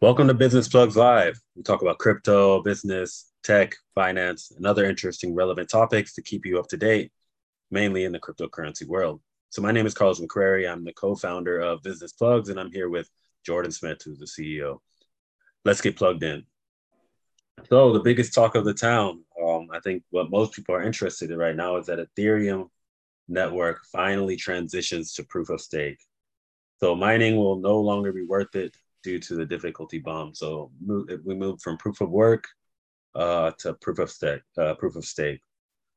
Welcome 0.00 0.28
to 0.28 0.34
Business 0.34 0.68
Plugs 0.68 0.96
Live. 0.96 1.40
We 1.56 1.64
talk 1.64 1.82
about 1.82 1.98
crypto, 1.98 2.62
business, 2.62 3.32
tech, 3.42 3.74
finance, 3.96 4.52
and 4.56 4.64
other 4.64 4.84
interesting, 4.84 5.34
relevant 5.34 5.68
topics 5.68 6.14
to 6.14 6.22
keep 6.22 6.46
you 6.46 6.60
up 6.60 6.68
to 6.68 6.76
date, 6.76 7.10
mainly 7.72 8.04
in 8.04 8.12
the 8.12 8.20
cryptocurrency 8.20 8.86
world. 8.86 9.20
So, 9.50 9.60
my 9.60 9.72
name 9.72 9.86
is 9.86 9.94
Carlos 9.94 10.20
McCrary. 10.20 10.70
I'm 10.70 10.84
the 10.84 10.92
co 10.92 11.16
founder 11.16 11.58
of 11.58 11.82
Business 11.82 12.12
Plugs, 12.12 12.48
and 12.48 12.60
I'm 12.60 12.70
here 12.70 12.88
with 12.88 13.10
Jordan 13.44 13.72
Smith, 13.72 13.98
who's 14.04 14.20
the 14.20 14.26
CEO. 14.26 14.78
Let's 15.64 15.80
get 15.80 15.96
plugged 15.96 16.22
in. 16.22 16.44
So, 17.68 17.92
the 17.92 17.98
biggest 17.98 18.32
talk 18.32 18.54
of 18.54 18.64
the 18.64 18.74
town, 18.74 19.24
um, 19.44 19.66
I 19.72 19.80
think 19.80 20.04
what 20.10 20.30
most 20.30 20.52
people 20.52 20.76
are 20.76 20.82
interested 20.84 21.32
in 21.32 21.38
right 21.38 21.56
now 21.56 21.76
is 21.76 21.86
that 21.86 21.98
Ethereum 21.98 22.68
network 23.26 23.80
finally 23.90 24.36
transitions 24.36 25.14
to 25.14 25.24
proof 25.24 25.50
of 25.50 25.60
stake. 25.60 25.98
So, 26.78 26.94
mining 26.94 27.36
will 27.36 27.58
no 27.58 27.80
longer 27.80 28.12
be 28.12 28.22
worth 28.22 28.54
it 28.54 28.76
due 29.02 29.18
to 29.18 29.34
the 29.34 29.46
difficulty 29.46 29.98
bomb. 29.98 30.34
So 30.34 30.70
we 31.24 31.34
moved 31.34 31.62
from 31.62 31.76
proof 31.78 32.00
of 32.00 32.10
work 32.10 32.44
uh, 33.14 33.52
to 33.58 33.74
proof 33.74 33.98
of 33.98 34.10
stake. 34.10 34.42
Uh, 34.56 34.74
proof 34.74 34.96
of 34.96 35.04
stake. 35.04 35.40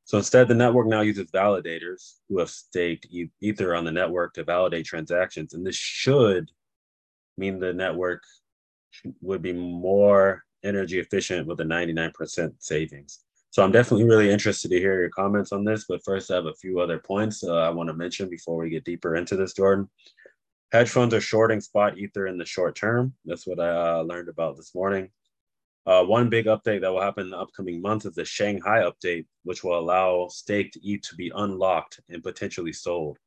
So 0.06 0.18
instead, 0.18 0.48
the 0.48 0.56
network 0.56 0.88
now 0.88 1.02
uses 1.02 1.32
validators 1.32 2.16
who 2.28 2.40
have 2.40 2.50
staked 2.50 3.08
Ether 3.40 3.76
on 3.76 3.86
the 3.86 3.92
network 3.92 4.34
to 4.34 4.44
validate 4.44 4.86
transactions, 4.86 5.54
and 5.54 5.66
this 5.66 5.76
should 5.76 6.50
mean 7.38 7.60
the 7.60 7.74
network 7.74 8.24
would 9.22 9.42
be 9.42 9.54
more 9.54 10.44
energy 10.64 11.00
efficient 11.00 11.48
with 11.48 11.60
a 11.62 11.64
99% 11.64 12.54
savings. 12.60 13.24
So 13.52 13.64
I'm 13.64 13.72
definitely 13.72 14.06
really 14.06 14.32
interested 14.32 14.72
to 14.72 14.80
hear 14.80 15.00
your 15.00 15.10
comments 15.10 15.52
on 15.52 15.66
this. 15.66 15.86
But 15.88 16.04
first, 16.06 16.32
I 16.32 16.36
have 16.36 16.46
a 16.46 16.54
few 16.54 16.80
other 16.80 17.00
points 17.00 17.44
uh, 17.44 17.54
I 17.54 17.70
want 17.70 17.90
to 17.90 17.94
mention 17.94 18.30
before 18.30 18.58
we 18.58 18.70
get 18.70 18.86
deeper 18.86 19.16
into 19.16 19.36
this, 19.36 19.54
Jordan. 19.54 19.90
Hedge 20.72 20.90
funds 20.90 21.14
are 21.14 21.22
shorting 21.22 21.60
spot 21.60 21.98
ether 21.98 22.28
in 22.28 22.38
the 22.38 22.46
short 22.46 22.76
term. 22.76 23.14
That's 23.26 23.46
what 23.46 23.60
I 23.60 24.00
uh, 24.00 24.02
learned 24.04 24.30
about 24.30 24.56
this 24.56 24.74
morning. 24.74 25.10
Uh, 25.86 26.04
one 26.04 26.30
big 26.30 26.46
update 26.46 26.82
that 26.82 26.94
will 26.94 27.02
happen 27.02 27.26
in 27.26 27.32
the 27.32 27.38
upcoming 27.38 27.82
month 27.82 28.06
is 28.06 28.16
the 28.16 28.24
Shanghai 28.24 28.84
update, 28.84 29.26
which 29.44 29.64
will 29.64 29.78
allow 29.78 30.28
staked 30.30 30.78
ETH 30.82 31.02
to 31.02 31.16
be 31.16 31.32
unlocked 31.36 32.00
and 32.10 32.24
potentially 32.24 32.72
sold. 32.72 33.18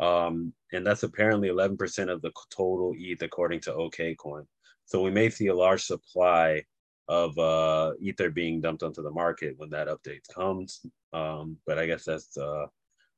Um, 0.00 0.52
and 0.72 0.84
that's 0.84 1.04
apparently 1.04 1.48
11% 1.48 2.10
of 2.10 2.20
the 2.22 2.32
total 2.50 2.94
ETH, 2.96 3.22
according 3.22 3.60
to 3.62 3.72
OKCoin. 3.72 4.46
So 4.86 5.02
we 5.02 5.10
may 5.10 5.28
see 5.30 5.48
a 5.48 5.54
large 5.54 5.84
supply 5.84 6.64
of 7.06 7.38
uh, 7.38 7.92
Ether 8.00 8.30
being 8.30 8.60
dumped 8.60 8.82
onto 8.82 9.02
the 9.02 9.10
market 9.10 9.54
when 9.56 9.70
that 9.70 9.88
update 9.88 10.26
comes. 10.34 10.80
Um, 11.12 11.58
but 11.66 11.78
I 11.78 11.86
guess 11.86 12.04
that's, 12.04 12.36
uh, 12.36 12.66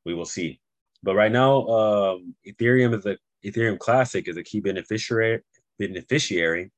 we 0.04 0.12
will 0.14 0.26
see. 0.26 0.60
But 1.02 1.14
right 1.14 1.32
now, 1.32 1.66
um, 1.66 2.34
Ethereum 2.46 2.94
is 2.98 3.06
a 3.06 3.16
Ethereum 3.44 3.78
Classic 3.78 4.26
is 4.28 4.36
a 4.36 4.42
key 4.42 4.60
beneficiary, 4.60 5.40
beneficiary, 5.78 6.70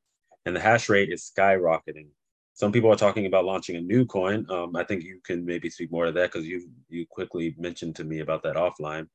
and 0.47 0.55
the 0.55 0.61
hash 0.61 0.89
rate 0.89 1.11
is 1.11 1.31
skyrocketing. 1.37 2.09
Some 2.55 2.73
people 2.73 2.93
are 2.93 2.97
talking 2.97 3.27
about 3.27 3.45
launching 3.45 3.77
a 3.77 3.81
new 3.81 4.05
coin. 4.05 4.47
Um, 4.51 4.77
I 4.77 4.85
think 4.85 5.03
you 5.05 5.21
can 5.25 5.45
maybe 5.45 5.71
speak 5.71 5.91
more 5.91 6.07
to 6.07 6.13
that 6.13 6.33
because 6.33 6.47
you 6.47 6.69
you 6.89 7.07
quickly 7.09 7.55
mentioned 7.59 7.97
to 7.97 8.05
me 8.05 8.21
about 8.21 8.43
that 8.43 8.57
offline. 8.57 9.09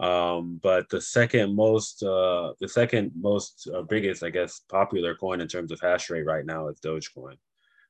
Um, 0.00 0.60
but 0.62 0.88
the 0.90 1.00
second 1.00 1.54
most, 1.54 2.02
uh, 2.02 2.52
the 2.60 2.68
second 2.68 3.12
most 3.16 3.68
uh, 3.72 3.82
biggest, 3.82 4.22
I 4.22 4.30
guess, 4.30 4.60
popular 4.68 5.14
coin 5.14 5.40
in 5.40 5.48
terms 5.48 5.70
of 5.70 5.80
hash 5.80 6.10
rate 6.10 6.26
right 6.26 6.44
now 6.44 6.68
is 6.68 6.80
Dogecoin 6.80 7.36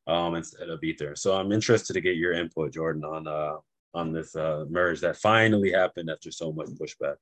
um, 0.06 0.34
instead 0.34 0.68
of 0.68 0.84
Ether. 0.84 1.16
So 1.16 1.34
I'm 1.34 1.50
interested 1.50 1.94
to 1.94 2.00
get 2.00 2.16
your 2.16 2.32
input, 2.32 2.72
Jordan, 2.72 3.04
on 3.04 3.26
uh, 3.26 3.56
on 3.94 4.12
this 4.12 4.34
uh, 4.36 4.64
merge 4.68 5.00
that 5.00 5.16
finally 5.16 5.72
happened 5.72 6.10
after 6.10 6.30
so 6.30 6.52
much 6.52 6.68
pushback. 6.68 7.16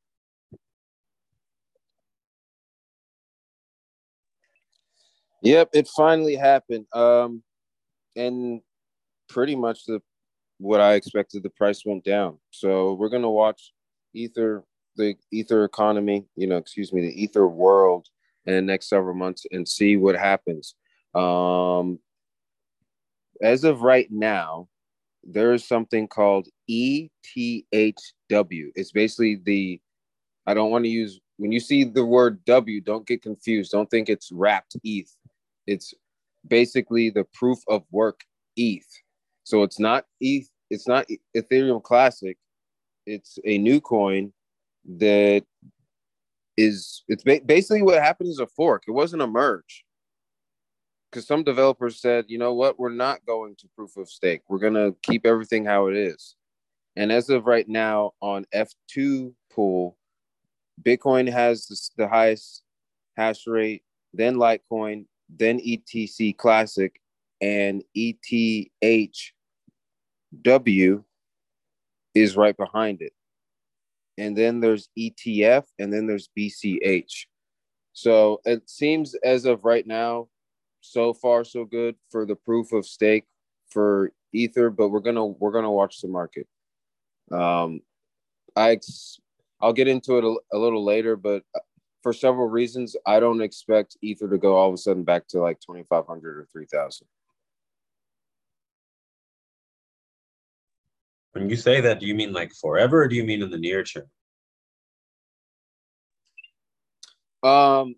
Yep, 5.42 5.70
it 5.74 5.88
finally 5.88 6.36
happened. 6.36 6.86
Um, 6.94 7.42
and 8.16 8.60
pretty 9.28 9.56
much 9.56 9.84
the 9.86 10.00
what 10.58 10.80
I 10.80 10.94
expected. 10.94 11.42
The 11.42 11.50
price 11.50 11.82
went 11.84 12.04
down. 12.04 12.38
So 12.50 12.94
we're 12.94 13.08
gonna 13.08 13.30
watch 13.30 13.72
Ether, 14.14 14.64
the 14.96 15.16
Ether 15.32 15.64
economy. 15.64 16.26
You 16.36 16.46
know, 16.46 16.56
excuse 16.56 16.92
me, 16.92 17.02
the 17.02 17.22
Ether 17.22 17.48
world 17.48 18.06
in 18.46 18.54
the 18.54 18.62
next 18.62 18.88
several 18.88 19.14
months 19.14 19.44
and 19.50 19.68
see 19.68 19.96
what 19.96 20.16
happens. 20.16 20.74
Um, 21.14 21.98
as 23.42 23.64
of 23.64 23.82
right 23.82 24.08
now, 24.10 24.68
there 25.24 25.52
is 25.52 25.66
something 25.66 26.06
called 26.08 26.48
ETHW. 26.70 27.10
It's 28.30 28.92
basically 28.92 29.40
the 29.44 29.80
I 30.46 30.54
don't 30.54 30.70
want 30.70 30.84
to 30.84 30.90
use 30.90 31.20
when 31.38 31.50
you 31.50 31.60
see 31.60 31.82
the 31.82 32.04
word 32.04 32.44
W, 32.44 32.80
don't 32.80 33.06
get 33.06 33.22
confused. 33.22 33.72
Don't 33.72 33.90
think 33.90 34.08
it's 34.08 34.30
wrapped 34.30 34.76
ETH 34.84 35.12
it's 35.66 35.94
basically 36.46 37.10
the 37.10 37.24
proof 37.34 37.58
of 37.68 37.84
work 37.90 38.20
ETH. 38.56 38.86
So 39.44 39.62
it's 39.62 39.78
not 39.78 40.06
ETH, 40.20 40.48
it's 40.70 40.88
not 40.88 41.06
Ethereum 41.36 41.82
Classic. 41.82 42.36
It's 43.06 43.38
a 43.44 43.58
new 43.58 43.80
coin 43.80 44.32
that 44.98 45.44
is 46.56 47.02
it's 47.08 47.24
ba- 47.24 47.40
basically 47.44 47.82
what 47.82 48.02
happened 48.02 48.28
is 48.28 48.38
a 48.38 48.46
fork. 48.46 48.84
It 48.86 48.92
wasn't 48.92 49.22
a 49.22 49.26
merge. 49.26 49.84
Because 51.10 51.26
some 51.26 51.44
developers 51.44 52.00
said, 52.00 52.24
you 52.28 52.38
know 52.38 52.54
what, 52.54 52.78
we're 52.78 52.88
not 52.88 53.24
going 53.26 53.54
to 53.56 53.68
proof 53.76 53.96
of 53.98 54.08
stake. 54.08 54.42
We're 54.48 54.58
gonna 54.58 54.92
keep 55.02 55.26
everything 55.26 55.64
how 55.64 55.88
it 55.88 55.96
is. 55.96 56.36
And 56.96 57.10
as 57.10 57.28
of 57.30 57.46
right 57.46 57.68
now 57.68 58.12
on 58.20 58.46
F2 58.54 59.32
pool, 59.50 59.96
Bitcoin 60.82 61.30
has 61.30 61.90
the 61.96 62.08
highest 62.08 62.62
hash 63.16 63.46
rate, 63.46 63.82
then 64.12 64.36
Litecoin, 64.36 65.06
then 65.38 65.58
ETC 65.60 66.36
Classic, 66.36 67.00
and 67.40 67.82
ETHW 67.96 68.70
is 72.14 72.36
right 72.36 72.56
behind 72.56 73.02
it. 73.02 73.12
And 74.18 74.36
then 74.36 74.60
there's 74.60 74.88
ETF, 74.98 75.64
and 75.78 75.92
then 75.92 76.06
there's 76.06 76.28
BCH. 76.38 77.26
So 77.92 78.40
it 78.44 78.68
seems 78.68 79.14
as 79.24 79.44
of 79.44 79.64
right 79.64 79.86
now, 79.86 80.28
so 80.80 81.14
far 81.14 81.44
so 81.44 81.64
good 81.64 81.96
for 82.10 82.26
the 82.26 82.36
proof 82.36 82.72
of 82.72 82.86
stake 82.86 83.24
for 83.68 84.12
Ether, 84.32 84.70
but 84.70 84.88
we're 84.88 85.00
gonna 85.00 85.24
we're 85.24 85.52
gonna 85.52 85.70
watch 85.70 86.00
the 86.00 86.08
market. 86.08 86.46
Um, 87.30 87.80
I 88.56 88.78
I'll 89.60 89.72
get 89.72 89.88
into 89.88 90.18
it 90.18 90.24
a, 90.24 90.56
a 90.56 90.58
little 90.58 90.84
later, 90.84 91.16
but 91.16 91.44
for 92.02 92.12
several 92.12 92.48
reasons, 92.48 92.96
I 93.06 93.20
don't 93.20 93.40
expect 93.40 93.96
Ether 94.02 94.28
to 94.28 94.38
go 94.38 94.56
all 94.56 94.68
of 94.68 94.74
a 94.74 94.78
sudden 94.78 95.04
back 95.04 95.28
to 95.28 95.40
like 95.40 95.60
2,500 95.60 96.38
or 96.38 96.48
3,000. 96.52 97.06
When 101.32 101.48
you 101.48 101.56
say 101.56 101.80
that, 101.80 102.00
do 102.00 102.06
you 102.06 102.14
mean 102.14 102.32
like 102.32 102.52
forever 102.52 103.02
or 103.02 103.08
do 103.08 103.16
you 103.16 103.24
mean 103.24 103.42
in 103.42 103.50
the 103.50 103.58
near 103.58 103.84
term? 103.84 104.04
Um, 107.42 107.94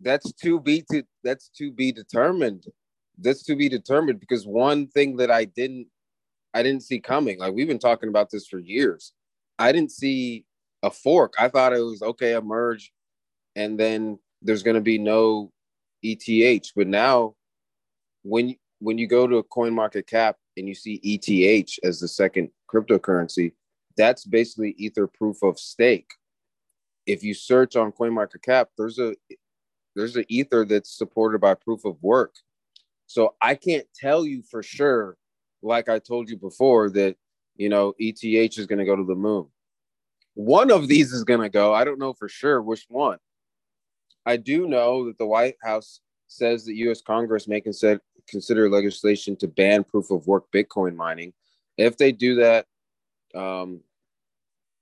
that's 0.00 0.32
to 0.32 0.60
be 0.60 0.84
to 0.92 1.02
that's 1.24 1.48
to 1.56 1.72
be 1.72 1.92
determined. 1.92 2.64
That's 3.18 3.42
to 3.44 3.56
be 3.56 3.68
determined 3.68 4.20
because 4.20 4.46
one 4.46 4.88
thing 4.88 5.16
that 5.16 5.30
I 5.30 5.46
didn't 5.46 5.86
I 6.52 6.62
didn't 6.62 6.82
see 6.82 7.00
coming. 7.00 7.38
Like 7.38 7.54
we've 7.54 7.66
been 7.66 7.78
talking 7.78 8.10
about 8.10 8.30
this 8.30 8.46
for 8.46 8.58
years. 8.58 9.14
I 9.58 9.72
didn't 9.72 9.92
see 9.92 10.44
a 10.82 10.90
fork. 10.90 11.32
I 11.38 11.48
thought 11.48 11.72
it 11.72 11.80
was 11.80 12.02
okay, 12.02 12.34
a 12.34 12.42
merge 12.42 12.92
and 13.56 13.80
then 13.80 14.18
there's 14.42 14.62
going 14.62 14.76
to 14.76 14.80
be 14.80 14.98
no 14.98 15.50
ETH. 16.02 16.70
But 16.76 16.86
now, 16.86 17.34
when 18.22 18.54
when 18.78 18.98
you 18.98 19.08
go 19.08 19.26
to 19.26 19.42
coin 19.44 19.74
market 19.74 20.06
cap 20.06 20.36
and 20.56 20.68
you 20.68 20.74
see 20.74 21.00
ETH 21.02 21.70
as 21.82 21.98
the 21.98 22.06
second 22.06 22.50
cryptocurrency, 22.72 23.52
that's 23.96 24.24
basically 24.24 24.74
Ether 24.78 25.06
proof 25.06 25.42
of 25.42 25.58
stake. 25.58 26.10
If 27.06 27.24
you 27.24 27.34
search 27.34 27.74
on 27.76 27.92
coin 27.92 28.12
market 28.12 28.42
cap, 28.42 28.68
there's 28.76 28.98
a 28.98 29.16
there's 29.96 30.16
an 30.16 30.26
Ether 30.28 30.64
that's 30.64 30.96
supported 30.96 31.40
by 31.40 31.54
proof 31.54 31.84
of 31.84 31.96
work. 32.02 32.34
So 33.06 33.34
I 33.40 33.54
can't 33.54 33.86
tell 33.94 34.26
you 34.26 34.42
for 34.42 34.62
sure, 34.62 35.16
like 35.62 35.88
I 35.88 35.98
told 35.98 36.28
you 36.28 36.36
before, 36.36 36.90
that 36.90 37.16
you 37.56 37.70
know 37.70 37.94
ETH 37.98 38.22
is 38.22 38.66
going 38.66 38.78
to 38.78 38.84
go 38.84 38.96
to 38.96 39.04
the 39.04 39.14
moon. 39.14 39.46
One 40.34 40.70
of 40.70 40.86
these 40.86 41.12
is 41.12 41.24
going 41.24 41.40
to 41.40 41.48
go. 41.48 41.72
I 41.72 41.84
don't 41.84 41.98
know 41.98 42.12
for 42.12 42.28
sure 42.28 42.60
which 42.60 42.84
one. 42.88 43.16
I 44.26 44.36
do 44.36 44.66
know 44.66 45.06
that 45.06 45.18
the 45.18 45.26
White 45.26 45.56
House 45.62 46.00
says 46.26 46.64
that 46.64 46.74
U.S. 46.74 47.00
Congress 47.00 47.46
may 47.46 47.60
consider 47.60 48.00
consider 48.28 48.68
legislation 48.68 49.36
to 49.36 49.46
ban 49.46 49.84
proof 49.84 50.10
of 50.10 50.26
work 50.26 50.46
Bitcoin 50.52 50.96
mining. 50.96 51.32
If 51.78 51.96
they 51.96 52.10
do 52.10 52.34
that, 52.36 52.66
um, 53.36 53.80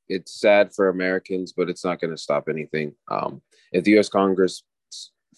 it's 0.08 0.40
sad 0.40 0.74
for 0.74 0.88
Americans, 0.88 1.52
but 1.52 1.68
it's 1.68 1.84
not 1.84 2.00
going 2.00 2.10
to 2.10 2.16
stop 2.16 2.48
anything. 2.48 2.94
Um, 3.10 3.42
if 3.72 3.84
the 3.84 3.92
U.S. 3.92 4.08
Congress, 4.08 4.62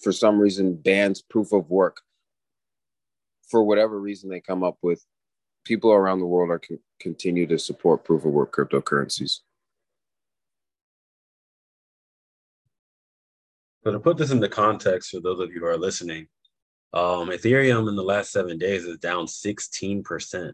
for 0.00 0.12
some 0.12 0.38
reason, 0.38 0.76
bans 0.76 1.20
proof 1.20 1.52
of 1.52 1.68
work, 1.68 2.00
for 3.50 3.64
whatever 3.64 4.00
reason 4.00 4.30
they 4.30 4.40
come 4.40 4.62
up 4.62 4.78
with, 4.82 5.04
people 5.64 5.92
around 5.92 6.20
the 6.20 6.26
world 6.26 6.50
are 6.50 6.60
con- 6.60 6.78
continue 7.00 7.46
to 7.46 7.58
support 7.58 8.04
proof 8.04 8.24
of 8.24 8.32
work 8.32 8.54
cryptocurrencies. 8.54 9.40
So 13.86 13.92
to 13.92 14.00
put 14.00 14.16
this 14.16 14.32
into 14.32 14.48
context 14.48 15.12
for 15.12 15.20
those 15.20 15.38
of 15.38 15.52
you 15.52 15.60
who 15.60 15.66
are 15.66 15.78
listening, 15.78 16.26
um, 16.92 17.28
Ethereum 17.28 17.88
in 17.88 17.94
the 17.94 18.02
last 18.02 18.32
seven 18.32 18.58
days 18.58 18.84
is 18.84 18.98
down 18.98 19.26
16%. 19.26 20.52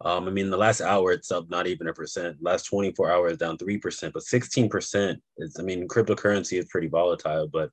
Um, 0.00 0.26
I 0.26 0.30
mean, 0.30 0.48
the 0.48 0.56
last 0.56 0.80
hour 0.80 1.12
it's 1.12 1.30
up 1.30 1.50
not 1.50 1.66
even 1.66 1.88
a 1.88 1.92
percent. 1.92 2.38
Last 2.40 2.62
24 2.62 3.10
hours 3.10 3.36
down 3.36 3.58
3%, 3.58 4.12
but 4.14 4.22
16% 4.22 5.16
is, 5.36 5.56
I 5.60 5.62
mean, 5.62 5.86
cryptocurrency 5.86 6.58
is 6.58 6.64
pretty 6.70 6.86
volatile, 6.88 7.48
but 7.48 7.68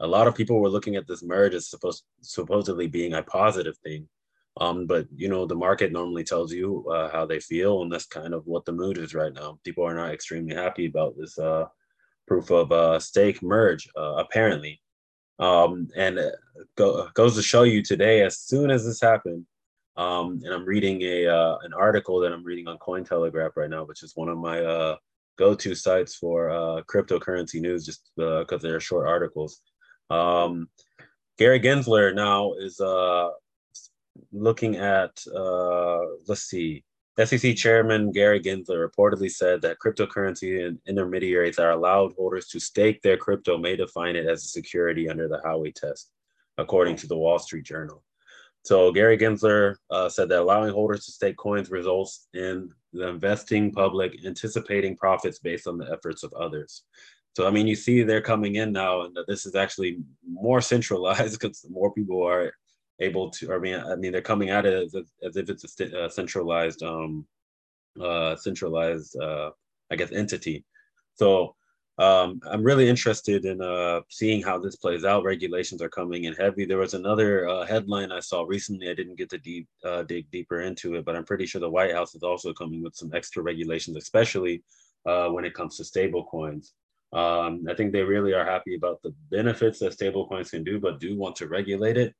a 0.00 0.06
lot 0.06 0.26
of 0.26 0.34
people 0.34 0.60
were 0.60 0.68
looking 0.68 0.96
at 0.96 1.06
this 1.08 1.22
merge 1.22 1.54
as 1.54 1.70
supposed 1.70 2.04
supposedly 2.20 2.88
being 2.88 3.14
a 3.14 3.22
positive 3.22 3.78
thing. 3.78 4.06
Um, 4.60 4.86
but 4.86 5.06
you 5.16 5.30
know, 5.30 5.46
the 5.46 5.54
market 5.54 5.92
normally 5.92 6.24
tells 6.24 6.52
you 6.52 6.86
uh, 6.92 7.08
how 7.10 7.24
they 7.24 7.40
feel, 7.40 7.80
and 7.80 7.90
that's 7.90 8.04
kind 8.04 8.34
of 8.34 8.46
what 8.46 8.66
the 8.66 8.72
mood 8.72 8.98
is 8.98 9.14
right 9.14 9.32
now. 9.32 9.58
People 9.64 9.84
are 9.84 9.94
not 9.94 10.12
extremely 10.12 10.54
happy 10.54 10.84
about 10.84 11.16
this 11.16 11.38
uh, 11.38 11.64
proof 12.26 12.50
of 12.50 12.72
uh, 12.72 12.98
stake 12.98 13.42
merge, 13.42 13.88
uh, 13.96 14.14
apparently. 14.16 14.80
Um, 15.38 15.88
and 15.96 16.18
go, 16.76 17.08
goes 17.14 17.36
to 17.36 17.42
show 17.42 17.64
you 17.64 17.82
today, 17.82 18.22
as 18.22 18.38
soon 18.38 18.70
as 18.70 18.86
this 18.86 19.00
happened, 19.00 19.44
um, 19.96 20.40
and 20.44 20.52
I'm 20.52 20.64
reading 20.64 21.00
a 21.02 21.26
uh, 21.26 21.58
an 21.62 21.72
article 21.72 22.20
that 22.20 22.32
I'm 22.32 22.44
reading 22.44 22.68
on 22.68 22.78
Cointelegraph 22.78 23.56
right 23.56 23.70
now, 23.70 23.84
which 23.84 24.02
is 24.02 24.14
one 24.14 24.28
of 24.28 24.36
my 24.36 24.60
uh, 24.60 24.96
go-to 25.38 25.74
sites 25.74 26.14
for 26.14 26.50
uh, 26.50 26.82
cryptocurrency 26.82 27.60
news, 27.60 27.86
just 27.86 28.10
because 28.16 28.46
uh, 28.52 28.58
they're 28.58 28.80
short 28.80 29.06
articles. 29.06 29.60
Um, 30.10 30.68
Gary 31.38 31.60
Gensler 31.60 32.14
now 32.14 32.54
is 32.54 32.78
uh, 32.80 33.30
looking 34.32 34.76
at 34.76 35.18
uh, 35.34 36.00
let's 36.28 36.42
see, 36.42 36.84
SEC 37.24 37.56
Chairman 37.56 38.12
Gary 38.12 38.40
Gensler 38.40 38.86
reportedly 38.86 39.30
said 39.30 39.62
that 39.62 39.78
cryptocurrency 39.78 40.66
and 40.66 40.78
intermediaries 40.86 41.58
are 41.58 41.70
allowed 41.70 42.12
holders 42.14 42.46
to 42.48 42.60
stake 42.60 43.00
their 43.00 43.16
crypto 43.16 43.56
may 43.56 43.74
define 43.74 44.16
it 44.16 44.26
as 44.26 44.44
a 44.44 44.48
security 44.48 45.08
under 45.08 45.26
the 45.26 45.40
Howey 45.44 45.74
test, 45.74 46.10
according 46.58 46.96
to 46.96 47.06
the 47.06 47.16
Wall 47.16 47.38
Street 47.38 47.64
Journal. 47.64 48.02
So 48.66 48.92
Gary 48.92 49.16
Gensler 49.16 49.76
uh, 49.90 50.08
said 50.10 50.28
that 50.28 50.40
allowing 50.40 50.72
holders 50.74 51.06
to 51.06 51.12
stake 51.12 51.36
coins 51.36 51.70
results 51.70 52.28
in 52.34 52.70
the 52.92 53.08
investing 53.08 53.72
public 53.72 54.18
anticipating 54.26 54.96
profits 54.96 55.38
based 55.38 55.66
on 55.66 55.78
the 55.78 55.90
efforts 55.90 56.22
of 56.22 56.32
others. 56.34 56.82
So 57.34 57.46
I 57.46 57.50
mean, 57.50 57.66
you 57.66 57.76
see 57.76 58.02
they're 58.02 58.20
coming 58.20 58.56
in 58.56 58.72
now, 58.72 59.02
and 59.02 59.16
this 59.28 59.46
is 59.46 59.54
actually 59.54 59.98
more 60.28 60.60
centralized 60.60 61.32
because 61.40 61.64
more 61.70 61.94
people 61.94 62.22
are 62.26 62.52
able 63.00 63.30
to. 63.30 63.52
I 63.54 63.58
mean, 63.58 63.76
I 63.76 63.96
mean, 63.96 64.12
they're 64.12 64.22
coming 64.22 64.50
at 64.50 64.66
it 64.66 64.74
as, 64.74 64.94
as 65.22 65.36
if 65.36 65.48
it's 65.50 65.80
a, 65.80 66.04
a 66.04 66.10
centralized, 66.10 66.82
um, 66.82 67.26
uh, 68.00 68.36
centralized, 68.36 69.16
uh, 69.20 69.50
I 69.90 69.96
guess, 69.96 70.12
entity. 70.12 70.64
So 71.14 71.54
um, 71.98 72.40
I'm 72.50 72.62
really 72.62 72.88
interested 72.88 73.46
in 73.46 73.62
uh, 73.62 74.00
seeing 74.10 74.42
how 74.42 74.58
this 74.58 74.76
plays 74.76 75.04
out. 75.04 75.24
Regulations 75.24 75.80
are 75.80 75.88
coming 75.88 76.24
in 76.24 76.34
heavy. 76.34 76.66
There 76.66 76.78
was 76.78 76.92
another 76.94 77.48
uh, 77.48 77.64
headline 77.64 78.12
I 78.12 78.20
saw 78.20 78.42
recently. 78.42 78.90
I 78.90 78.94
didn't 78.94 79.16
get 79.16 79.30
to 79.30 79.38
deep, 79.38 79.66
uh, 79.82 80.02
dig 80.02 80.30
deeper 80.30 80.60
into 80.60 80.94
it, 80.94 81.06
but 81.06 81.16
I'm 81.16 81.24
pretty 81.24 81.46
sure 81.46 81.60
the 81.60 81.70
White 81.70 81.94
House 81.94 82.14
is 82.14 82.22
also 82.22 82.52
coming 82.52 82.82
with 82.82 82.94
some 82.94 83.12
extra 83.14 83.42
regulations, 83.42 83.96
especially 83.96 84.62
uh, 85.06 85.28
when 85.28 85.46
it 85.46 85.54
comes 85.54 85.76
to 85.76 85.84
stable 85.84 86.24
coins. 86.24 86.74
Um, 87.14 87.64
I 87.70 87.74
think 87.74 87.92
they 87.92 88.02
really 88.02 88.34
are 88.34 88.44
happy 88.44 88.74
about 88.74 89.00
the 89.02 89.14
benefits 89.30 89.78
that 89.78 89.94
stable 89.94 90.28
coins 90.28 90.50
can 90.50 90.64
do, 90.64 90.78
but 90.78 91.00
do 91.00 91.16
want 91.16 91.36
to 91.36 91.48
regulate 91.48 91.96
it. 91.96 92.14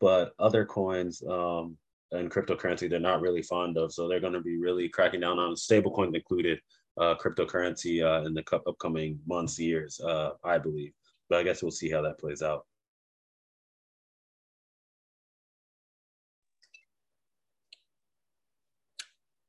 But 0.00 0.32
other 0.38 0.64
coins 0.64 1.22
um, 1.28 1.76
and 2.12 2.30
cryptocurrency, 2.30 2.88
they're 2.88 3.00
not 3.00 3.20
really 3.20 3.42
fond 3.42 3.76
of. 3.76 3.92
So 3.92 4.08
they're 4.08 4.20
going 4.20 4.32
to 4.32 4.40
be 4.40 4.56
really 4.56 4.88
cracking 4.88 5.20
down 5.20 5.38
on 5.38 5.56
stable 5.56 5.90
coins 5.90 6.14
included 6.14 6.60
uh, 6.98 7.14
cryptocurrency 7.16 8.02
uh, 8.02 8.26
in 8.26 8.34
the 8.34 8.44
upcoming 8.66 9.18
months, 9.26 9.58
years, 9.58 10.00
uh, 10.00 10.30
I 10.44 10.58
believe. 10.58 10.92
But 11.28 11.38
I 11.38 11.42
guess 11.42 11.62
we'll 11.62 11.70
see 11.70 11.90
how 11.90 12.02
that 12.02 12.18
plays 12.18 12.42
out. 12.42 12.66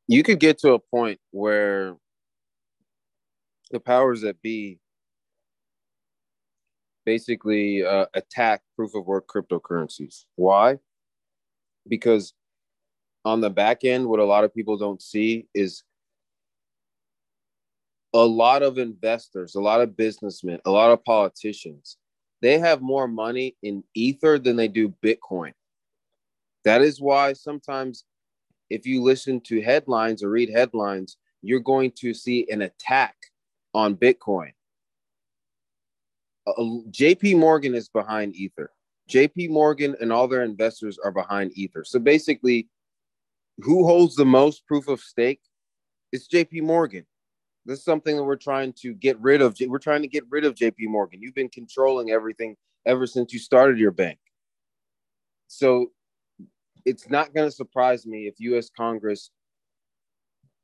You 0.08 0.24
could 0.24 0.40
get 0.40 0.58
to 0.60 0.74
a 0.74 0.80
point 0.80 1.20
where 1.30 1.96
the 3.72 3.80
powers 3.80 4.22
that 4.22 4.42
be 4.42 4.80
basically 7.10 7.84
uh, 7.84 8.06
attack 8.14 8.62
proof 8.76 8.94
of 8.94 9.08
work 9.08 9.28
cryptocurrencies. 9.28 10.26
Why? 10.36 10.78
Because 11.88 12.36
on 13.26 13.42
the 13.42 13.50
back 13.50 13.84
end, 13.84 14.08
what 14.08 14.20
a 14.20 14.32
lot 14.34 14.44
of 14.44 14.54
people 14.54 14.78
don't 14.78 15.02
see 15.02 15.48
is 15.56 15.82
a 18.14 18.24
lot 18.24 18.62
of 18.62 18.78
investors, 18.78 19.56
a 19.56 19.60
lot 19.60 19.82
of 19.82 19.98
businessmen, 19.98 20.60
a 20.66 20.70
lot 20.70 20.92
of 20.92 21.04
politicians, 21.04 21.98
they 22.44 22.60
have 22.60 22.80
more 22.80 23.08
money 23.08 23.56
in 23.64 23.84
Ether 23.96 24.38
than 24.38 24.56
they 24.56 24.68
do 24.68 24.94
Bitcoin. 25.04 25.54
That 26.64 26.84
is 26.84 27.02
why 27.02 27.34
sometimes 27.34 28.04
if 28.70 28.86
you 28.86 29.02
listen 29.02 29.42
to 29.48 29.62
headlines 29.62 30.22
or 30.24 30.30
read 30.30 30.52
headlines, 30.52 31.18
you're 31.42 31.60
going 31.60 31.92
to 32.02 32.14
see 32.14 32.46
an 32.52 32.62
attack 32.62 33.16
on 33.74 33.96
Bitcoin. 33.96 34.52
Uh, 36.48 36.54
JP 36.92 37.38
Morgan 37.38 37.76
is 37.76 37.90
behind 37.90 38.36
Ether. 38.36 38.72
JP 39.10 39.50
Morgan 39.50 39.96
and 40.00 40.12
all 40.12 40.28
their 40.28 40.44
investors 40.44 41.00
are 41.04 41.12
behind 41.12 41.52
Ether. 41.56 41.84
So 41.84 42.00
basically, 42.00 42.70
who 43.60 43.86
holds 43.86 44.16
the 44.16 44.26
most 44.26 44.66
proof 44.68 44.88
of 44.88 45.00
stake? 45.00 45.42
It's 46.12 46.28
JP 46.28 46.64
Morgan. 46.64 47.06
This 47.66 47.80
is 47.80 47.86
something 47.86 48.16
that 48.16 48.24
we're 48.24 48.36
trying 48.36 48.74
to 48.82 48.94
get 48.94 49.20
rid 49.20 49.42
of. 49.42 49.56
We're 49.60 49.80
trying 49.80 50.02
to 50.02 50.08
get 50.08 50.24
rid 50.30 50.46
of 50.46 50.56
JP 50.56 50.88
Morgan. 50.88 51.22
You've 51.22 51.36
been 51.36 51.50
controlling 51.50 52.12
everything 52.12 52.56
ever 52.86 53.06
since 53.06 53.34
you 53.34 53.40
started 53.40 53.78
your 53.78 53.92
bank. 53.92 54.18
So 55.48 55.92
it's 56.86 57.10
not 57.10 57.34
going 57.34 57.48
to 57.48 57.56
surprise 57.56 58.06
me 58.06 58.28
if 58.28 58.40
US 58.40 58.70
Congress, 58.70 59.30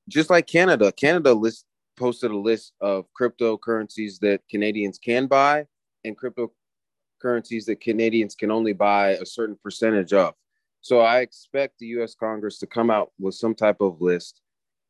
just 0.07 0.29
like 0.29 0.47
Canada, 0.47 0.91
Canada 0.91 1.33
list, 1.33 1.65
posted 1.95 2.31
a 2.31 2.37
list 2.37 2.73
of 2.81 3.05
cryptocurrencies 3.19 4.19
that 4.19 4.41
Canadians 4.49 4.97
can 4.97 5.27
buy 5.27 5.65
and 6.03 6.17
cryptocurrencies 6.17 7.65
that 7.65 7.81
Canadians 7.81 8.35
can 8.35 8.51
only 8.51 8.73
buy 8.73 9.11
a 9.11 9.25
certain 9.25 9.57
percentage 9.63 10.13
of. 10.13 10.33
So 10.81 10.99
I 10.99 11.21
expect 11.21 11.79
the 11.79 11.87
US 11.97 12.15
Congress 12.15 12.59
to 12.59 12.67
come 12.67 12.91
out 12.91 13.11
with 13.19 13.33
some 13.33 13.55
type 13.55 13.81
of 13.81 14.01
list 14.01 14.41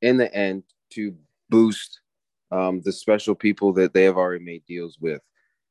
in 0.02 0.18
the 0.18 0.34
end 0.34 0.64
to 0.92 1.16
boost 1.50 2.02
um, 2.52 2.82
the 2.84 2.92
special 2.92 3.36
people 3.36 3.74
that 3.74 3.94
they 3.94 4.04
have 4.04 4.18
already 4.18 4.44
made 4.44 4.66
deals 4.66 4.98
with. 5.00 5.22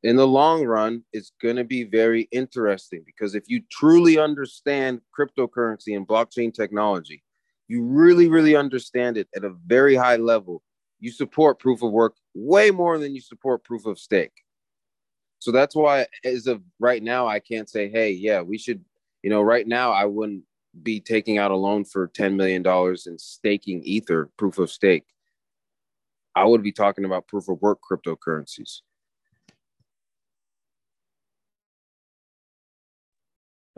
In 0.02 0.16
the 0.16 0.26
long 0.26 0.64
run, 0.64 1.02
it's 1.12 1.32
going 1.40 1.56
to 1.56 1.64
be 1.64 1.84
very 1.84 2.28
interesting 2.30 3.02
because 3.06 3.34
if 3.34 3.44
you 3.48 3.62
truly 3.70 4.18
understand 4.18 5.00
cryptocurrency 5.18 5.96
and 5.96 6.06
blockchain 6.06 6.52
technology, 6.52 7.22
you 7.68 7.82
really, 7.82 8.28
really 8.28 8.54
understand 8.54 9.16
it 9.16 9.28
at 9.34 9.44
a 9.44 9.54
very 9.66 9.94
high 9.94 10.16
level. 10.16 10.62
You 11.04 11.12
support 11.12 11.58
proof 11.58 11.82
of 11.82 11.92
work 11.92 12.16
way 12.32 12.70
more 12.70 12.96
than 12.96 13.14
you 13.14 13.20
support 13.20 13.62
proof 13.62 13.84
of 13.84 13.98
stake. 13.98 14.32
So 15.38 15.52
that's 15.52 15.76
why, 15.76 16.06
as 16.24 16.46
of 16.46 16.62
right 16.78 17.02
now, 17.02 17.26
I 17.26 17.40
can't 17.40 17.68
say, 17.68 17.90
hey, 17.90 18.12
yeah, 18.12 18.40
we 18.40 18.56
should, 18.56 18.82
you 19.22 19.28
know, 19.28 19.42
right 19.42 19.68
now, 19.68 19.92
I 19.92 20.06
wouldn't 20.06 20.44
be 20.82 21.00
taking 21.00 21.36
out 21.36 21.50
a 21.50 21.56
loan 21.56 21.84
for 21.84 22.08
$10 22.08 22.36
million 22.36 22.66
and 22.66 23.20
staking 23.20 23.82
Ether 23.82 24.30
proof 24.38 24.58
of 24.58 24.70
stake. 24.70 25.04
I 26.34 26.44
would 26.44 26.62
be 26.62 26.72
talking 26.72 27.04
about 27.04 27.28
proof 27.28 27.50
of 27.50 27.60
work 27.60 27.80
cryptocurrencies. 27.86 28.80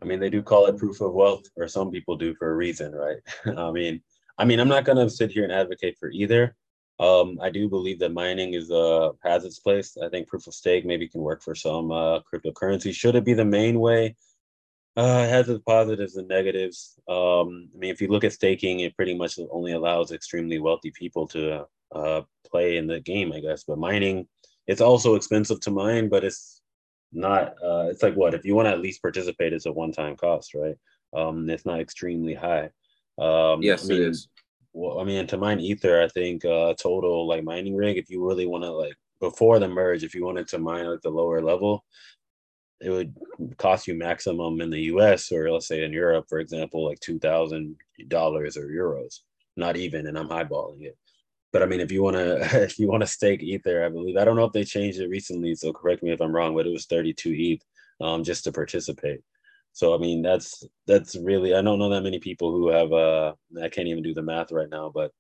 I 0.01 0.05
mean, 0.05 0.21
they 0.21 0.31
do 0.31 0.45
call 0.45 0.67
it 0.67 0.79
proof 0.79 1.01
of 1.01 1.13
wealth, 1.13 1.43
or 1.57 1.67
some 1.67 1.91
people 1.91 2.17
do 2.17 2.37
for 2.37 2.53
a 2.53 2.55
reason, 2.55 2.93
right? 2.93 3.17
I 3.59 3.73
mean, 3.73 4.01
I 4.39 4.45
mean, 4.45 4.61
I'm 4.61 4.69
not 4.69 4.85
gonna 4.85 5.11
sit 5.11 5.33
here 5.33 5.43
and 5.43 5.53
advocate 5.53 5.97
for 5.99 6.09
either. 6.13 6.55
Um, 6.99 7.39
I 7.43 7.51
do 7.51 7.69
believe 7.69 7.99
that 7.99 8.13
mining 8.13 8.55
is 8.55 8.71
uh 8.71 9.11
has 9.23 9.45
its 9.45 9.59
place. 9.59 9.97
I 10.03 10.09
think 10.09 10.29
proof 10.29 10.47
of 10.47 10.55
stake 10.55 10.87
maybe 10.87 11.09
can 11.09 11.21
work 11.21 11.43
for 11.43 11.55
some 11.55 11.91
uh, 11.91 12.21
cryptocurrency. 12.21 12.95
Should 12.95 13.17
it 13.17 13.25
be 13.25 13.35
the 13.35 13.45
main 13.45 13.81
way? 13.81 14.17
Uh, 14.97 15.25
it 15.27 15.31
has 15.31 15.49
its 15.51 15.63
positives 15.67 16.17
and 16.17 16.27
negatives. 16.27 16.99
Um, 17.07 17.69
I 17.75 17.79
mean, 17.79 17.91
if 17.91 18.01
you 18.01 18.09
look 18.09 18.25
at 18.25 18.33
staking, 18.33 18.81
it 18.81 18.97
pretty 18.97 19.15
much 19.15 19.39
only 19.51 19.73
allows 19.73 20.11
extremely 20.11 20.59
wealthy 20.59 20.91
people 20.91 21.29
to 21.29 21.67
uh, 21.95 22.23
play 22.51 22.79
in 22.79 22.87
the 22.87 23.01
game, 23.01 23.31
I 23.31 23.41
guess. 23.41 23.65
But 23.65 23.79
mining, 23.79 24.27
it's 24.67 24.81
also 24.81 25.15
expensive 25.15 25.61
to 25.61 25.71
mine, 25.71 26.09
but 26.09 26.25
it's 26.25 26.63
not. 27.13 27.57
Uh, 27.63 27.89
it's 27.91 28.03
like 28.03 28.15
what 28.15 28.33
if 28.33 28.47
you 28.47 28.55
want 28.55 28.67
to 28.67 28.73
at 28.73 28.81
least 28.81 29.03
participate, 29.03 29.53
it's 29.53 29.67
a 29.67 29.73
one-time 29.73 30.17
cost, 30.17 30.55
right? 30.55 30.77
Um, 31.15 31.49
it's 31.51 31.67
not 31.67 31.81
extremely 31.81 32.33
high. 32.35 32.71
Um, 33.19 33.63
yes, 33.63 33.85
I 33.85 33.89
mean, 33.89 34.03
it 34.03 34.09
is. 34.09 34.29
Well, 34.77 35.01
I 35.01 35.05
mean, 35.05 35.27
to 35.29 35.39
mine 35.39 35.61
ether, 35.61 36.03
I 36.03 36.09
think 36.09 36.45
uh, 36.45 36.75
total 36.75 37.27
like 37.27 37.45
mining 37.45 37.77
rig, 37.77 37.97
if 37.97 38.11
you 38.11 38.27
really 38.27 38.47
want 38.47 38.65
to 38.65 38.71
like 38.73 38.95
before 39.21 39.59
the 39.59 39.69
merge, 39.69 40.05
if 40.05 40.15
you 40.15 40.25
wanted 40.25 40.49
to 40.49 40.59
mine 40.59 40.87
at 40.87 41.03
the 41.03 41.11
lower 41.11 41.41
level, 41.43 41.85
it 42.81 42.91
would 42.91 43.15
cost 43.59 43.87
you 43.87 43.95
maximum 43.95 44.61
in 44.61 44.71
the 44.71 44.83
US 44.93 45.33
or 45.33 45.51
let's 45.51 45.69
say 45.69 45.83
in 45.85 45.93
Europe, 45.93 46.27
for 46.29 46.41
example, 46.41 46.85
like 46.85 47.01
two 47.01 47.19
thousand 47.19 47.77
dollars 48.09 48.57
or 48.59 48.67
euros, 48.67 49.21
not 49.57 49.77
even, 49.77 50.07
and 50.07 50.19
I'm 50.19 50.29
highballing 50.29 50.83
it 50.83 50.97
but 51.53 51.63
I 51.63 51.67
mean, 51.67 51.81
if 51.81 51.91
you 51.91 52.03
want 52.03 52.17
to, 52.17 52.37
if 52.65 52.79
you 52.79 52.87
want 52.87 53.03
to 53.03 53.07
stake 53.07 53.43
Ether, 53.43 53.83
I 53.83 53.89
believe 53.89 54.19
I 54.19 54.27
don't 54.27 54.37
know 54.37 54.45
if 54.45 54.53
they 54.53 54.65
changed 54.65 55.01
it 55.01 55.09
recently, 55.09 55.55
so 55.55 55.73
correct 55.73 56.03
me 56.03 56.11
if 56.13 56.21
I'm 56.21 56.35
wrong, 56.35 56.55
but 56.55 56.67
it 56.67 56.71
was 56.71 56.85
32 56.85 57.33
ETH 57.35 57.63
um, 58.05 58.25
just 58.25 58.45
to 58.45 58.53
participate. 58.53 59.21
So 59.77 59.95
I 59.95 59.99
mean, 59.99 60.23
that's 60.23 60.65
that's 60.87 61.17
really 61.17 61.55
I 61.55 61.61
don't 61.61 61.79
know 61.79 61.91
that 61.91 62.01
many 62.01 62.19
people 62.19 62.51
who 62.51 62.69
have 62.71 62.93
uh 62.95 63.35
I 63.63 63.69
can't 63.69 63.89
even 63.89 64.03
do 64.03 64.15
the 64.15 64.23
math 64.23 64.51
right 64.51 64.71
now, 64.71 64.91
but 64.93 65.11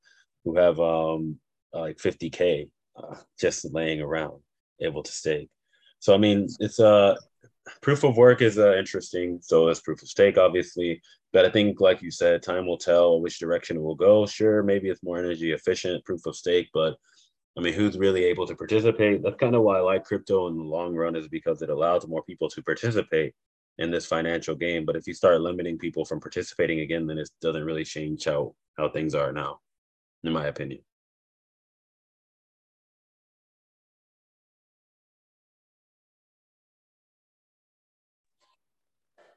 who 0.44 0.56
have 0.56 0.80
um 0.80 1.38
like 1.74 1.98
50k 1.98 2.66
uh, 2.96 3.16
just 3.38 3.70
laying 3.74 4.00
around 4.00 4.40
able 4.80 5.02
to 5.02 5.12
stake. 5.12 5.50
So 5.98 6.14
I 6.14 6.16
mean, 6.16 6.48
it's 6.58 6.78
a 6.78 6.86
uh, 6.88 7.16
proof 7.82 8.02
of 8.02 8.16
work 8.16 8.40
is 8.40 8.58
uh, 8.58 8.76
interesting. 8.78 9.40
So 9.42 9.68
is 9.68 9.82
proof 9.82 10.00
of 10.00 10.08
stake, 10.08 10.38
obviously. 10.38 11.02
But 11.34 11.44
I 11.44 11.50
think, 11.50 11.82
like 11.82 12.00
you 12.00 12.10
said, 12.10 12.42
time 12.42 12.66
will 12.66 12.78
tell 12.78 13.20
which 13.20 13.38
direction 13.38 13.76
it 13.76 13.82
will 13.82 13.94
go. 13.94 14.24
Sure, 14.24 14.62
maybe 14.62 14.88
it's 14.88 15.02
more 15.02 15.18
energy 15.18 15.52
efficient 15.52 16.02
proof 16.06 16.24
of 16.24 16.34
stake, 16.34 16.68
but 16.72 16.96
I 17.58 17.60
mean, 17.60 17.74
who's 17.74 17.98
really 17.98 18.24
able 18.24 18.46
to 18.46 18.56
participate? 18.56 19.22
That's 19.22 19.36
kind 19.36 19.54
of 19.54 19.62
why 19.62 19.78
I 19.78 19.80
like 19.80 20.04
crypto 20.04 20.48
in 20.48 20.56
the 20.56 20.64
long 20.64 20.94
run, 20.94 21.14
is 21.14 21.28
because 21.28 21.60
it 21.60 21.68
allows 21.68 22.06
more 22.08 22.22
people 22.22 22.48
to 22.50 22.62
participate 22.62 23.34
in 23.78 23.90
this 23.90 24.06
financial 24.06 24.54
game. 24.54 24.84
But 24.84 24.96
if 24.96 25.06
you 25.06 25.14
start 25.14 25.40
limiting 25.40 25.78
people 25.78 26.04
from 26.04 26.20
participating 26.20 26.80
again, 26.80 27.06
then 27.06 27.18
it 27.18 27.30
doesn't 27.40 27.64
really 27.64 27.84
change 27.84 28.24
how 28.24 28.54
how 28.76 28.88
things 28.88 29.14
are 29.14 29.32
now, 29.32 29.60
in 30.24 30.32
my 30.32 30.46
opinion. 30.46 30.80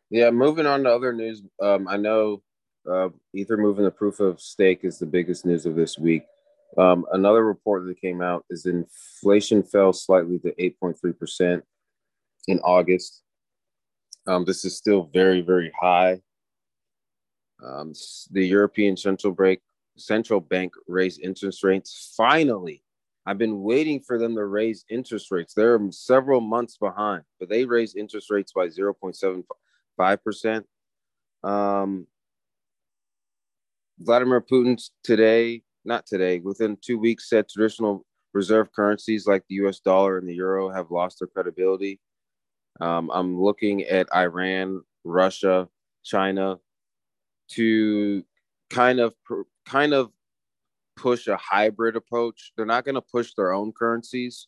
Yeah, 0.10 0.32
moving 0.32 0.66
on 0.66 0.84
to 0.84 0.92
other 0.92 1.14
news. 1.14 1.44
Um, 1.62 1.88
I 1.88 1.98
know 1.98 2.42
uh, 2.90 3.10
Ether 3.34 3.58
moving 3.58 3.86
the 3.86 3.92
proof 3.92 4.20
of 4.20 4.42
stake 4.42 4.80
is 4.84 4.98
the 4.98 5.06
biggest 5.06 5.46
news 5.46 5.66
of 5.66 5.76
this 5.76 6.00
week. 6.00 6.24
Um, 6.78 7.06
another 7.12 7.46
report 7.46 7.86
that 7.86 8.02
came 8.02 8.22
out 8.22 8.46
is 8.50 8.66
inflation 8.66 9.64
fell 9.64 9.94
slightly 9.94 10.40
to 10.40 10.54
8.3% 10.54 11.62
in 12.48 12.60
August. 12.60 13.22
Um, 14.30 14.46
this 14.46 14.64
is 14.64 14.78
still 14.78 15.10
very, 15.12 15.42
very 15.42 15.72
high. 15.82 16.22
Um, 17.66 17.94
the 18.30 18.46
European 18.46 18.96
Central 18.96 19.34
Bank 19.34 19.60
Central 19.98 20.40
Bank 20.40 20.72
raised 20.88 21.20
interest 21.22 21.64
rates. 21.64 22.14
Finally, 22.16 22.84
I've 23.26 23.40
been 23.40 23.64
waiting 23.64 24.00
for 24.00 24.20
them 24.20 24.36
to 24.36 24.46
raise 24.46 24.86
interest 24.88 25.32
rates. 25.32 25.56
They're 25.56 25.80
several 25.90 26.42
months 26.42 26.78
behind, 26.78 27.24
but 27.40 27.50
they 27.50 27.66
raised 27.66 27.98
interest 27.98 28.30
rates 28.30 28.54
by 28.54 28.68
0.75 28.68 29.44
5%. 30.00 30.64
Um, 31.44 32.08
Vladimir 33.98 34.42
Putin 34.42 34.82
today, 35.04 35.64
not 35.84 36.06
today, 36.06 36.40
within 36.40 36.78
two 36.82 37.00
weeks 37.00 37.30
said 37.30 37.50
traditional 37.50 38.06
reserve 38.34 38.72
currencies 38.72 39.26
like 39.26 39.44
the 39.50 39.56
US 39.56 39.80
dollar 39.80 40.20
and 40.20 40.30
the 40.30 40.36
euro 40.36 40.70
have 40.70 40.92
lost 40.92 41.20
their 41.20 41.28
credibility. 41.28 42.00
Um, 42.80 43.10
I'm 43.14 43.42
looking 43.42 43.84
at 43.84 44.08
Iran, 44.16 44.82
Russia, 45.04 45.68
China 46.04 46.60
to 47.52 48.24
kind 48.70 49.00
of 49.00 49.16
kind 49.66 49.94
of 49.94 50.12
push 50.96 51.28
a 51.28 51.38
hybrid 51.38 51.96
approach. 51.96 52.54
They're 52.56 52.66
not 52.66 52.86
going 52.86 52.96
to 52.96 53.02
push 53.02 53.34
their 53.34 53.54
own 53.54 53.72
currencies, 53.72 54.48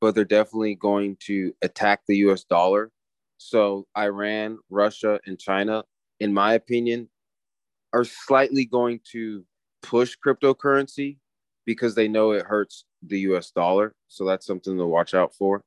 but 0.00 0.14
they're 0.14 0.24
definitely 0.24 0.74
going 0.74 1.16
to 1.26 1.52
attack 1.62 2.02
the 2.06 2.16
US 2.18 2.44
dollar 2.44 2.92
so 3.38 3.86
Iran, 3.96 4.58
Russia, 4.68 5.20
and 5.24 5.38
China, 5.38 5.84
in 6.20 6.34
my 6.34 6.54
opinion, 6.54 7.08
are 7.92 8.04
slightly 8.04 8.66
going 8.66 9.00
to 9.12 9.44
push 9.82 10.16
cryptocurrency 10.24 11.18
because 11.64 11.94
they 11.94 12.08
know 12.08 12.32
it 12.32 12.44
hurts 12.44 12.84
the 13.02 13.20
US 13.20 13.50
dollar. 13.52 13.94
So 14.08 14.24
that's 14.24 14.44
something 14.44 14.76
to 14.76 14.86
watch 14.86 15.14
out 15.14 15.34
for. 15.34 15.62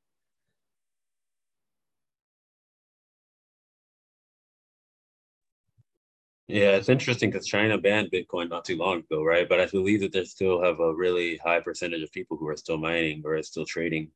Yeah, 6.52 6.72
it's 6.72 6.90
interesting 6.90 7.30
because 7.30 7.48
China 7.48 7.78
banned 7.78 8.12
Bitcoin 8.12 8.50
not 8.50 8.66
too 8.66 8.76
long 8.76 9.00
ago, 9.00 9.24
right? 9.24 9.48
But 9.48 9.62
I 9.62 9.68
believe 9.68 10.02
that 10.02 10.12
they 10.12 10.26
still 10.26 10.62
have 10.62 10.82
a 10.82 10.94
really 10.94 11.38
high 11.38 11.62
percentage 11.62 12.02
of 12.02 12.12
people 12.12 12.36
who 12.36 12.46
are 12.50 12.58
still 12.58 12.78
mining 12.78 13.22
or 13.24 13.36
are 13.36 13.44
still 13.44 13.66
trading 13.66 14.10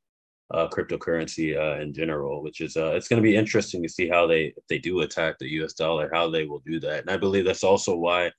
uh, 0.51 0.67
cryptocurrency 0.67 1.55
uh, 1.57 1.81
in 1.81 1.93
general, 1.93 2.43
which 2.43 2.59
is 2.59 2.75
uh, 2.75 2.91
it's 2.93 3.07
going 3.07 3.21
to 3.23 3.27
be 3.27 3.37
interesting 3.37 3.81
to 3.83 3.87
see 3.87 4.09
how 4.09 4.27
they 4.27 4.53
if 4.57 4.67
they 4.67 4.77
do 4.77 4.99
attack 4.99 5.39
the 5.39 5.47
U.S. 5.59 5.71
dollar, 5.71 6.09
how 6.13 6.29
they 6.29 6.43
will 6.43 6.59
do 6.65 6.77
that. 6.81 6.99
And 6.99 7.09
I 7.09 7.15
believe 7.15 7.45
that's 7.45 7.63
also 7.63 7.95
why 7.95 8.31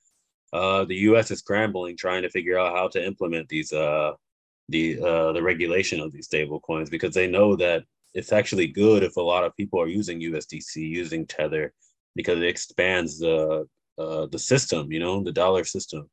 uh, 0.53 0.85
the 0.85 0.95
U.S. 1.09 1.31
is 1.31 1.39
scrambling, 1.39 1.97
trying 1.97 2.21
to 2.21 2.29
figure 2.29 2.59
out 2.59 2.75
how 2.75 2.89
to 2.89 3.03
implement 3.03 3.49
these 3.49 3.73
uh, 3.73 4.11
the 4.69 4.99
uh, 5.01 5.31
the 5.31 5.41
regulation 5.41 6.01
of 6.01 6.11
these 6.11 6.27
stable 6.27 6.59
coins 6.59 6.91
because 6.91 7.15
they 7.15 7.27
know 7.27 7.55
that 7.55 7.83
it's 8.13 8.31
actually 8.31 8.67
good 8.67 9.01
if 9.01 9.17
a 9.17 9.21
lot 9.21 9.43
of 9.43 9.55
people 9.55 9.81
are 9.81 9.87
using 9.87 10.21
USDC, 10.21 10.75
using 10.75 11.25
Tether, 11.25 11.73
because 12.15 12.37
it 12.37 12.45
expands 12.45 13.17
the 13.17 13.67
uh, 13.97 14.27
the 14.27 14.39
system, 14.39 14.91
you 14.91 14.99
know, 14.99 15.23
the 15.23 15.31
dollar 15.31 15.63
system. 15.63 16.09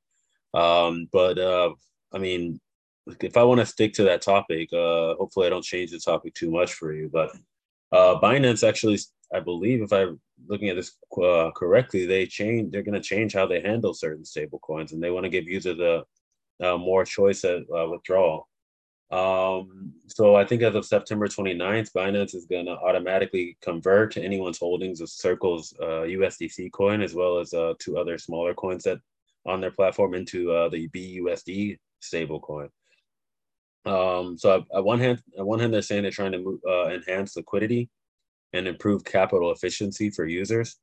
Um, 0.53 1.09
but 1.13 1.39
uh, 1.39 1.75
I 2.13 2.19
mean, 2.19 2.61
if 3.21 3.37
I 3.37 3.43
want 3.43 3.61
to 3.61 3.67
stick 3.67 3.93
to 3.95 4.05
that 4.05 4.23
topic, 4.23 4.73
uh, 4.73 5.15
hopefully 5.15 5.47
I 5.47 5.51
don't 5.51 5.65
change 5.65 5.91
the 5.91 5.99
topic 5.99 6.35
too 6.35 6.51
much 6.51 6.73
for 6.75 6.93
you. 6.93 7.11
But 7.13 7.33
uh, 7.93 8.19
Binance 8.21 8.67
actually, 8.67 8.99
I 9.33 9.41
believe, 9.41 9.83
if 9.83 9.93
I'm 9.93 10.21
looking 10.47 10.69
at 10.69 10.77
this 10.77 10.97
uh, 11.23 11.51
correctly, 11.55 12.07
they 12.07 12.27
change. 12.27 12.73
They're 12.73 12.83
going 12.83 13.01
to 13.01 13.01
change 13.01 13.35
how 13.35 13.47
they 13.47 13.61
handle 13.61 13.95
certain 13.95 14.25
stable 14.25 14.59
coins, 14.61 14.93
and 14.93 15.03
they 15.03 15.11
want 15.11 15.25
to 15.25 15.31
give 15.31 15.49
users 15.49 15.79
a, 15.79 16.05
a 16.65 16.79
more 16.79 17.05
choice 17.05 17.45
at 17.45 17.63
uh, 17.75 17.89
withdrawal. 17.89 18.49
Um, 19.15 19.93
so 20.09 20.35
I 20.35 20.45
think 20.45 20.63
as 20.63 20.75
of 20.75 20.85
September 20.85 21.29
29th, 21.29 21.93
Binance 21.93 22.35
is 22.35 22.47
going 22.47 22.67
to 22.67 22.73
automatically 22.73 23.57
convert 23.63 24.17
anyone's 24.17 24.59
holdings 24.59 25.01
of 25.01 25.09
Circle's 25.09 25.73
USDC 25.81 26.67
uh, 26.67 26.71
coin 26.71 27.01
as 27.01 27.15
well 27.15 27.39
as 27.39 27.55
uh, 27.55 27.75
two 27.79 27.97
other 27.97 28.19
smaller 28.19 28.55
coins 28.55 28.83
that 28.85 28.99
on 29.47 29.61
their 29.61 29.71
platform 29.71 30.15
into 30.15 30.47
the 30.73 30.89
BUSD 30.89 31.79
stable 32.01 32.41
coin. 32.41 32.69
Um, 33.85 34.37
so 34.37 34.65
on 34.75 34.85
one 34.85 34.99
hand, 34.99 35.23
on 35.39 35.47
one 35.47 35.61
hand, 35.61 35.73
they're 35.73 35.83
saying 35.83 36.03
they're 36.03 36.11
trying 36.11 36.33
to 36.33 36.39
move, 36.39 36.61
uh, 36.69 36.87
enhance 36.89 37.37
liquidity 37.37 37.91
and 38.53 38.67
improve 38.67 39.05
capital 39.05 39.53
efficiency 39.53 40.11
for 40.11 40.27
users. 40.27 40.77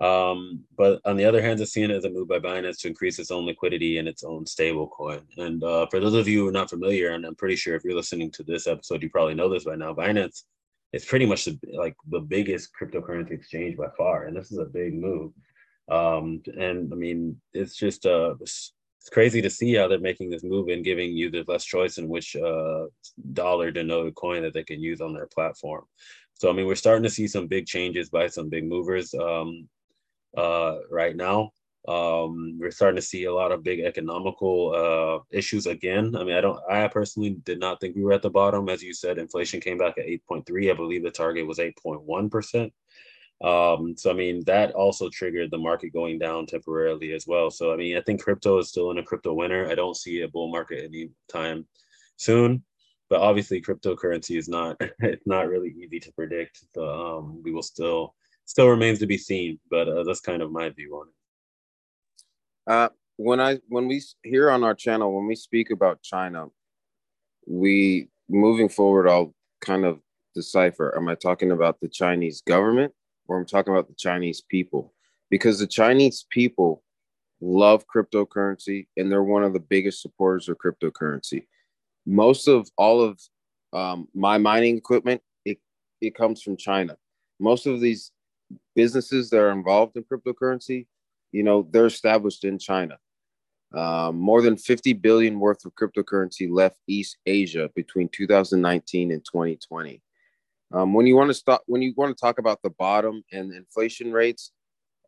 Um, 0.00 0.64
but 0.76 1.00
on 1.04 1.16
the 1.16 1.24
other 1.24 1.40
hand, 1.40 1.60
it's 1.60 1.72
seen 1.72 1.90
as 1.90 2.04
a 2.04 2.10
move 2.10 2.28
by 2.28 2.40
Binance 2.40 2.80
to 2.80 2.88
increase 2.88 3.18
its 3.18 3.30
own 3.30 3.46
liquidity 3.46 3.98
and 3.98 4.08
its 4.08 4.24
own 4.24 4.44
stable 4.44 4.88
coin. 4.88 5.22
And 5.38 5.62
uh, 5.62 5.86
for 5.90 6.00
those 6.00 6.14
of 6.14 6.26
you 6.26 6.40
who 6.40 6.48
are 6.48 6.52
not 6.52 6.70
familiar, 6.70 7.10
and 7.10 7.24
I'm 7.24 7.36
pretty 7.36 7.56
sure 7.56 7.76
if 7.76 7.84
you're 7.84 7.94
listening 7.94 8.30
to 8.32 8.42
this 8.42 8.66
episode, 8.66 9.02
you 9.02 9.10
probably 9.10 9.34
know 9.34 9.48
this 9.48 9.64
by 9.64 9.76
now, 9.76 9.94
Binance 9.94 10.42
is 10.92 11.04
pretty 11.04 11.26
much 11.26 11.44
the, 11.44 11.58
like 11.72 11.94
the 12.10 12.20
biggest 12.20 12.70
cryptocurrency 12.80 13.32
exchange 13.32 13.76
by 13.76 13.88
far. 13.96 14.24
And 14.24 14.36
this 14.36 14.50
is 14.50 14.58
a 14.58 14.64
big 14.64 14.94
move. 14.94 15.32
Um, 15.90 16.42
and 16.58 16.92
I 16.92 16.96
mean, 16.96 17.40
it's 17.52 17.76
just 17.76 18.06
uh, 18.06 18.34
it's 18.40 19.10
crazy 19.12 19.42
to 19.42 19.50
see 19.50 19.74
how 19.74 19.86
they're 19.86 19.98
making 20.00 20.30
this 20.30 20.42
move 20.42 20.68
and 20.68 20.84
giving 20.84 21.12
users 21.12 21.46
less 21.46 21.64
choice 21.64 21.98
in 21.98 22.08
which 22.08 22.36
uh, 22.36 22.86
dollar 23.32 23.70
denoted 23.70 24.14
coin 24.14 24.42
that 24.42 24.54
they 24.54 24.64
can 24.64 24.80
use 24.80 25.00
on 25.00 25.12
their 25.12 25.26
platform. 25.26 25.84
So 26.34 26.48
I 26.48 26.52
mean, 26.52 26.66
we're 26.66 26.74
starting 26.74 27.04
to 27.04 27.10
see 27.10 27.28
some 27.28 27.46
big 27.46 27.66
changes 27.66 28.08
by 28.08 28.28
some 28.28 28.48
big 28.48 28.66
movers 28.66 29.14
um, 29.14 29.68
uh, 30.36 30.78
right 30.90 31.16
now. 31.16 31.50
Um, 31.86 32.56
we're 32.58 32.70
starting 32.70 32.96
to 32.96 33.02
see 33.02 33.24
a 33.24 33.34
lot 33.34 33.52
of 33.52 33.62
big 33.62 33.80
economical 33.80 34.72
uh, 34.74 35.36
issues 35.36 35.66
again. 35.66 36.16
I 36.16 36.24
mean, 36.24 36.34
I 36.34 36.40
don't. 36.40 36.58
I 36.70 36.88
personally 36.88 37.36
did 37.44 37.60
not 37.60 37.80
think 37.80 37.94
we 37.94 38.02
were 38.02 38.14
at 38.14 38.22
the 38.22 38.30
bottom, 38.30 38.68
as 38.70 38.82
you 38.82 38.94
said. 38.94 39.18
Inflation 39.18 39.60
came 39.60 39.76
back 39.76 39.98
at 39.98 40.06
8.3. 40.06 40.70
I 40.70 40.74
believe 40.74 41.02
the 41.02 41.10
target 41.10 41.46
was 41.46 41.58
8.1 41.58 42.30
percent. 42.30 42.72
Um, 43.42 43.94
so 43.96 44.10
I 44.10 44.14
mean 44.14 44.42
that 44.46 44.72
also 44.72 45.10
triggered 45.10 45.50
the 45.50 45.58
market 45.58 45.92
going 45.92 46.18
down 46.18 46.46
temporarily 46.46 47.12
as 47.12 47.26
well. 47.26 47.50
So 47.50 47.72
I 47.72 47.76
mean 47.76 47.96
I 47.96 48.00
think 48.00 48.22
crypto 48.22 48.58
is 48.58 48.68
still 48.68 48.90
in 48.90 48.98
a 48.98 49.02
crypto 49.02 49.34
winter. 49.34 49.68
I 49.68 49.74
don't 49.74 49.96
see 49.96 50.22
a 50.22 50.28
bull 50.28 50.50
market 50.50 50.84
anytime 50.84 51.66
soon, 52.16 52.64
but 53.10 53.20
obviously 53.20 53.60
cryptocurrency 53.60 54.38
is 54.38 54.48
not 54.48 54.76
it's 55.00 55.22
not 55.26 55.48
really 55.48 55.74
easy 55.78 56.00
to 56.00 56.12
predict. 56.12 56.64
So 56.74 57.18
um, 57.18 57.42
we 57.42 57.52
will 57.52 57.62
still 57.62 58.14
still 58.44 58.68
remains 58.68 58.98
to 59.00 59.06
be 59.06 59.18
seen, 59.18 59.58
but 59.70 59.88
uh, 59.88 60.04
that's 60.04 60.20
kind 60.20 60.42
of 60.42 60.52
my 60.52 60.70
view 60.70 60.94
on 60.96 61.08
it. 61.08 62.72
Uh, 62.72 62.88
when 63.16 63.40
I 63.40 63.58
when 63.68 63.86
we 63.86 64.02
here 64.22 64.50
on 64.50 64.64
our 64.64 64.74
channel 64.74 65.14
when 65.14 65.26
we 65.26 65.36
speak 65.36 65.70
about 65.70 66.02
China, 66.02 66.46
we 67.46 68.08
moving 68.28 68.68
forward, 68.68 69.08
I'll 69.08 69.34
kind 69.60 69.84
of 69.84 70.00
decipher. 70.34 70.96
Am 70.96 71.08
I 71.08 71.14
talking 71.14 71.52
about 71.52 71.80
the 71.80 71.88
Chinese 71.88 72.42
government 72.42 72.92
or 73.28 73.38
I'm 73.38 73.46
talking 73.46 73.72
about 73.72 73.88
the 73.88 73.94
Chinese 73.94 74.40
people 74.40 74.92
because 75.30 75.58
the 75.58 75.66
Chinese 75.66 76.26
people 76.30 76.82
love 77.40 77.84
cryptocurrency 77.86 78.86
and 78.96 79.10
they're 79.10 79.22
one 79.22 79.44
of 79.44 79.52
the 79.52 79.60
biggest 79.60 80.02
supporters 80.02 80.48
of 80.48 80.58
cryptocurrency. 80.58 81.46
Most 82.06 82.48
of 82.48 82.68
all 82.76 83.00
of 83.00 83.20
um, 83.72 84.08
my 84.14 84.38
mining 84.38 84.76
equipment, 84.76 85.20
it, 85.44 85.58
it 86.00 86.14
comes 86.14 86.42
from 86.42 86.56
China. 86.56 86.96
Most 87.40 87.66
of 87.66 87.80
these 87.80 88.12
businesses 88.74 89.30
that 89.30 89.40
are 89.40 89.50
involved 89.50 89.96
in 89.96 90.04
cryptocurrency, 90.04 90.86
you 91.32 91.42
know, 91.42 91.66
they're 91.70 91.86
established 91.86 92.44
in 92.44 92.58
China. 92.58 92.98
Um, 93.74 94.16
more 94.16 94.40
than 94.40 94.56
50 94.56 94.92
billion 94.94 95.40
worth 95.40 95.64
of 95.64 95.74
cryptocurrency 95.74 96.48
left 96.48 96.78
East 96.86 97.16
Asia 97.26 97.68
between 97.74 98.08
2019 98.08 99.10
and 99.10 99.24
2020. 99.24 100.00
Um, 100.72 100.94
when 100.94 101.06
you 101.06 101.16
want 101.16 101.30
to 101.30 101.34
stop, 101.34 101.62
when 101.66 101.82
you 101.82 101.92
want 101.96 102.16
to 102.16 102.20
talk 102.20 102.38
about 102.38 102.62
the 102.62 102.70
bottom 102.70 103.24
and 103.32 103.52
inflation 103.52 104.12
rates, 104.12 104.52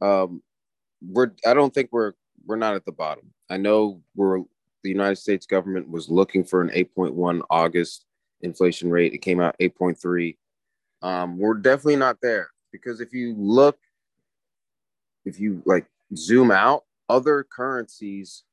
um, 0.01 0.43
we're 1.01 1.33
I 1.47 1.55
don't 1.55 1.73
think 1.73 1.91
we're 1.93 2.13
we're 2.45 2.57
not 2.57 2.75
at 2.75 2.85
the 2.85 2.93
bottom. 2.93 3.33
I 3.51 3.57
know 3.57 4.03
we're 4.17 4.41
the 4.83 4.91
United 4.91 5.17
States 5.17 5.47
government 5.47 5.89
was 5.89 6.09
looking 6.09 6.45
for 6.45 6.61
an 6.61 6.69
8.1 6.69 7.43
August 7.51 8.05
inflation 8.41 8.91
rate. 8.91 9.15
It 9.15 9.19
came 9.19 9.41
out 9.41 9.57
8.3. 9.61 10.37
Um, 11.03 11.39
we're 11.39 11.55
definitely 11.55 11.97
not 11.97 12.21
there 12.21 12.51
because 12.83 13.01
if 13.01 13.13
you 13.13 13.35
look, 13.37 13.79
if 15.25 15.41
you 15.41 15.63
like 15.65 15.87
zoom 16.15 16.51
out, 16.51 16.85
other 17.09 17.45
currencies 17.45 18.45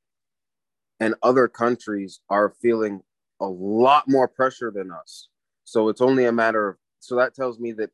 and 0.99 1.15
other 1.21 1.47
countries 1.47 2.21
are 2.29 2.53
feeling 2.61 3.01
a 3.39 3.45
lot 3.45 4.07
more 4.07 4.27
pressure 4.27 4.71
than 4.71 4.91
us. 4.91 5.27
So 5.65 5.89
it's 5.89 6.01
only 6.01 6.25
a 6.25 6.31
matter 6.31 6.69
of, 6.69 6.77
so 6.99 7.15
that 7.15 7.35
tells 7.35 7.59
me 7.59 7.73
that 7.73 7.91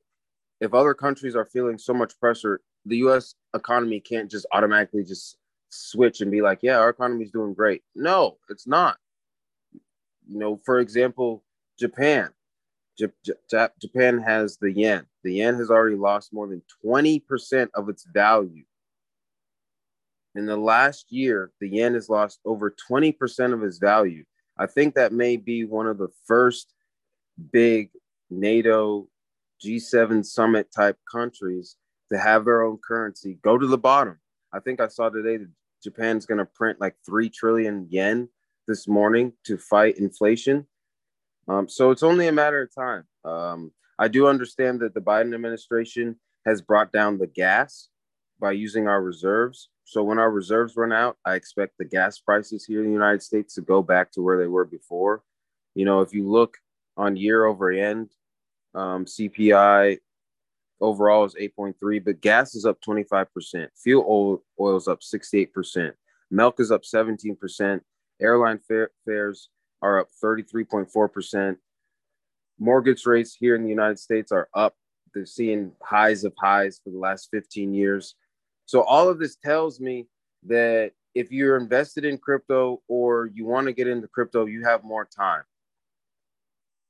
if 0.61 0.73
other 0.73 0.93
countries 0.93 1.35
are 1.35 1.45
feeling 1.45 1.77
so 1.77 1.93
much 1.93 2.19
pressure, 2.19 2.61
the 2.85 2.97
US 2.97 3.35
economy 3.55 3.99
can't 3.99 4.29
just 4.29 4.45
automatically 4.51 5.03
just 5.03 5.37
switch 5.69 6.21
and 6.21 6.31
be 6.31 6.41
like, 6.41 6.59
yeah, 6.61 6.77
our 6.77 6.89
economy 6.89 7.23
is 7.23 7.31
doing 7.31 7.53
great. 7.53 7.83
No, 7.95 8.37
it's 8.49 8.67
not. 8.67 8.97
You 10.27 10.39
know, 10.39 10.59
for 10.63 10.79
example, 10.79 11.43
Japan. 11.79 12.29
Japan 12.99 14.19
has 14.19 14.57
the 14.57 14.71
yen. 14.71 15.05
The 15.23 15.35
yen 15.35 15.55
has 15.55 15.69
already 15.69 15.95
lost 15.95 16.33
more 16.33 16.47
than 16.47 16.61
20% 16.85 17.69
of 17.73 17.89
its 17.89 18.05
value. 18.13 18.63
In 20.35 20.45
the 20.45 20.57
last 20.57 21.11
year, 21.11 21.51
the 21.59 21.69
yen 21.69 21.95
has 21.95 22.09
lost 22.09 22.39
over 22.45 22.75
20% 22.89 23.53
of 23.53 23.63
its 23.63 23.77
value. 23.77 24.23
I 24.57 24.67
think 24.67 24.95
that 24.95 25.13
may 25.13 25.37
be 25.37 25.63
one 25.63 25.87
of 25.87 25.97
the 25.97 26.09
first 26.25 26.73
big 27.51 27.89
NATO 28.29 29.07
G7 29.63 30.25
summit 30.25 30.71
type 30.75 30.97
countries 31.11 31.77
to 32.11 32.17
have 32.17 32.45
their 32.45 32.63
own 32.63 32.77
currency 32.85 33.39
go 33.43 33.57
to 33.57 33.67
the 33.67 33.77
bottom. 33.77 34.19
I 34.53 34.59
think 34.59 34.81
I 34.81 34.87
saw 34.87 35.09
today 35.09 35.37
that 35.37 35.49
Japan's 35.83 36.25
going 36.25 36.39
to 36.39 36.45
print 36.45 36.81
like 36.81 36.95
3 37.05 37.29
trillion 37.29 37.87
yen 37.89 38.29
this 38.67 38.87
morning 38.87 39.33
to 39.45 39.57
fight 39.57 39.97
inflation. 39.97 40.67
Um, 41.49 41.67
so 41.67 41.89
it's 41.89 42.03
only 42.03 42.27
a 42.27 42.31
matter 42.31 42.61
of 42.61 42.73
time. 42.73 43.03
Um, 43.25 43.71
I 43.97 44.07
do 44.07 44.27
understand 44.27 44.79
that 44.81 44.93
the 44.93 45.01
Biden 45.01 45.33
administration 45.33 46.15
has 46.45 46.61
brought 46.61 46.91
down 46.91 47.17
the 47.17 47.27
gas 47.27 47.89
by 48.39 48.51
using 48.51 48.87
our 48.87 49.01
reserves. 49.01 49.69
So 49.83 50.03
when 50.03 50.19
our 50.19 50.29
reserves 50.29 50.77
run 50.77 50.93
out, 50.93 51.17
I 51.25 51.33
expect 51.33 51.73
the 51.77 51.85
gas 51.85 52.19
prices 52.19 52.65
here 52.65 52.81
in 52.81 52.85
the 52.85 52.93
United 52.93 53.23
States 53.23 53.55
to 53.55 53.61
go 53.61 53.81
back 53.81 54.11
to 54.11 54.21
where 54.21 54.37
they 54.37 54.47
were 54.47 54.65
before. 54.65 55.23
You 55.73 55.85
know, 55.85 56.01
if 56.01 56.13
you 56.13 56.29
look 56.29 56.57
on 56.95 57.17
year 57.17 57.45
over 57.45 57.71
end, 57.71 58.11
um, 58.75 59.05
CPI 59.05 59.97
overall 60.79 61.25
is 61.25 61.35
8.3, 61.35 62.05
but 62.05 62.21
gas 62.21 62.53
is 62.53 62.65
up 62.65 62.79
25%. 62.81 63.67
Fuel 63.83 64.05
oil, 64.07 64.43
oil 64.59 64.77
is 64.77 64.87
up 64.87 64.99
68%. 65.01 65.93
Milk 66.29 66.59
is 66.59 66.71
up 66.71 66.83
17%. 66.83 67.81
Airline 68.21 68.59
fare, 68.59 68.91
fares 69.05 69.49
are 69.81 69.99
up 69.99 70.07
33.4%. 70.23 71.55
Mortgage 72.59 73.05
rates 73.05 73.35
here 73.35 73.55
in 73.55 73.63
the 73.63 73.69
United 73.69 73.99
States 73.99 74.31
are 74.31 74.49
up. 74.53 74.75
They're 75.13 75.25
seeing 75.25 75.71
highs 75.81 76.23
of 76.23 76.33
highs 76.37 76.81
for 76.83 76.91
the 76.91 76.99
last 76.99 77.29
15 77.31 77.73
years. 77.73 78.15
So, 78.65 78.81
all 78.83 79.09
of 79.09 79.17
this 79.17 79.35
tells 79.37 79.79
me 79.79 80.07
that 80.43 80.91
if 81.15 81.31
you're 81.31 81.57
invested 81.57 82.05
in 82.05 82.17
crypto 82.17 82.81
or 82.87 83.31
you 83.33 83.45
want 83.45 83.67
to 83.67 83.73
get 83.73 83.87
into 83.87 84.07
crypto, 84.07 84.45
you 84.45 84.63
have 84.65 84.83
more 84.83 85.05
time. 85.05 85.43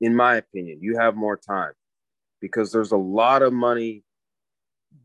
In 0.00 0.14
my 0.14 0.36
opinion, 0.36 0.78
you 0.82 0.98
have 0.98 1.16
more 1.16 1.36
time 1.36 1.72
because 2.40 2.72
there's 2.72 2.92
a 2.92 2.96
lot 2.96 3.42
of 3.42 3.52
money 3.52 4.02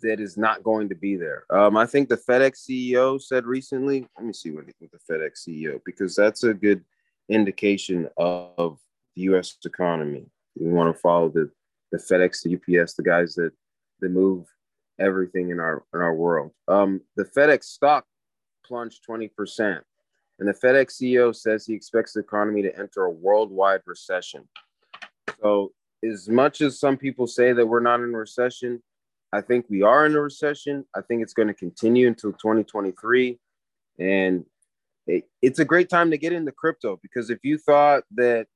that 0.01 0.19
is 0.19 0.37
not 0.37 0.63
going 0.63 0.89
to 0.89 0.95
be 0.95 1.15
there. 1.15 1.45
Um, 1.49 1.77
I 1.77 1.85
think 1.85 2.09
the 2.09 2.17
FedEx 2.17 2.69
CEO 2.69 3.21
said 3.21 3.45
recently, 3.45 4.07
let 4.17 4.25
me 4.25 4.33
see 4.33 4.51
what, 4.51 4.65
what 4.79 4.91
the 4.91 5.13
FedEx 5.13 5.47
CEO, 5.47 5.79
because 5.85 6.15
that's 6.15 6.43
a 6.43 6.53
good 6.53 6.83
indication 7.29 8.09
of 8.17 8.79
the 9.15 9.23
US 9.23 9.57
economy. 9.65 10.25
We 10.57 10.71
want 10.71 10.93
to 10.93 10.99
follow 10.99 11.29
the, 11.29 11.49
the 11.91 11.97
FedEx, 11.97 12.43
the 12.43 12.55
UPS, 12.55 12.93
the 12.93 13.03
guys 13.03 13.35
that, 13.35 13.51
that 14.01 14.09
move 14.09 14.45
everything 14.99 15.49
in 15.49 15.59
our 15.59 15.83
in 15.93 16.01
our 16.01 16.13
world. 16.13 16.51
Um, 16.67 17.01
the 17.15 17.25
FedEx 17.25 17.65
stock 17.65 18.05
plunged 18.65 19.01
20%. 19.09 19.81
And 20.39 20.49
the 20.49 20.53
FedEx 20.53 21.01
CEO 21.01 21.33
says 21.35 21.65
he 21.65 21.73
expects 21.73 22.13
the 22.13 22.19
economy 22.19 22.61
to 22.63 22.77
enter 22.77 23.05
a 23.05 23.11
worldwide 23.11 23.81
recession. 23.85 24.47
So 25.41 25.71
as 26.03 26.27
much 26.27 26.61
as 26.61 26.79
some 26.79 26.97
people 26.97 27.27
say 27.27 27.53
that 27.53 27.65
we're 27.65 27.79
not 27.79 28.01
in 28.01 28.13
a 28.13 28.17
recession, 28.17 28.81
I 29.31 29.41
think 29.41 29.65
we 29.69 29.81
are 29.81 30.05
in 30.05 30.15
a 30.15 30.21
recession. 30.21 30.85
I 30.95 31.01
think 31.01 31.21
it's 31.21 31.33
going 31.33 31.47
to 31.47 31.53
continue 31.53 32.07
until 32.07 32.31
2023. 32.33 33.39
And 33.99 34.45
it, 35.07 35.25
it's 35.41 35.59
a 35.59 35.65
great 35.65 35.89
time 35.89 36.11
to 36.11 36.17
get 36.17 36.33
into 36.33 36.51
crypto 36.51 36.99
because 37.01 37.29
if 37.29 37.39
you 37.43 37.57
thought 37.57 38.03
that 38.15 38.47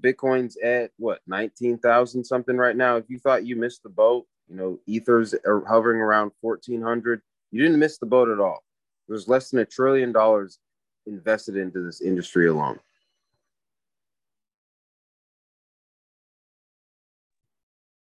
Bitcoin's 0.00 0.56
at 0.58 0.90
what 0.98 1.20
19,000 1.26 2.24
something 2.24 2.56
right 2.56 2.76
now, 2.76 2.96
if 2.96 3.04
you 3.08 3.18
thought 3.18 3.46
you 3.46 3.56
missed 3.56 3.82
the 3.82 3.88
boat, 3.88 4.26
you 4.48 4.56
know, 4.56 4.78
Ethers 4.86 5.34
are 5.46 5.64
hovering 5.64 6.00
around 6.00 6.32
1400, 6.40 7.22
you 7.50 7.62
didn't 7.62 7.78
miss 7.78 7.98
the 7.98 8.06
boat 8.06 8.28
at 8.28 8.40
all. 8.40 8.62
There's 9.08 9.28
less 9.28 9.50
than 9.50 9.60
a 9.60 9.64
trillion 9.64 10.12
dollars 10.12 10.58
invested 11.06 11.56
into 11.56 11.84
this 11.84 12.00
industry 12.00 12.48
alone. 12.48 12.78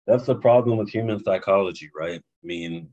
That's 0.06 0.26
the 0.26 0.36
problem 0.36 0.78
with 0.78 0.88
human 0.88 1.22
psychology, 1.22 1.90
right? 1.94 2.20
I 2.20 2.46
mean, 2.46 2.90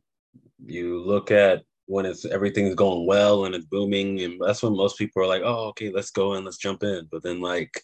you 0.66 1.00
look 1.00 1.30
at 1.30 1.64
when 1.88 2.06
it's 2.06 2.26
everything's 2.26 2.76
going 2.76 3.06
well 3.06 3.46
and 3.46 3.56
it's 3.56 3.66
booming, 3.66 4.22
and 4.22 4.40
that's 4.42 4.64
when 4.64 4.76
most 4.76 4.98
people 4.98 5.22
are 5.22 5.28
like, 5.28 5.42
"Oh, 5.44 5.68
okay, 5.70 5.92
let's 5.92 6.12
go 6.12 6.34
and 6.34 6.46
let's 6.46 6.58
jump 6.58 6.84
in." 6.84 7.08
But 7.12 7.24
then, 7.24 7.42
like, 7.42 7.82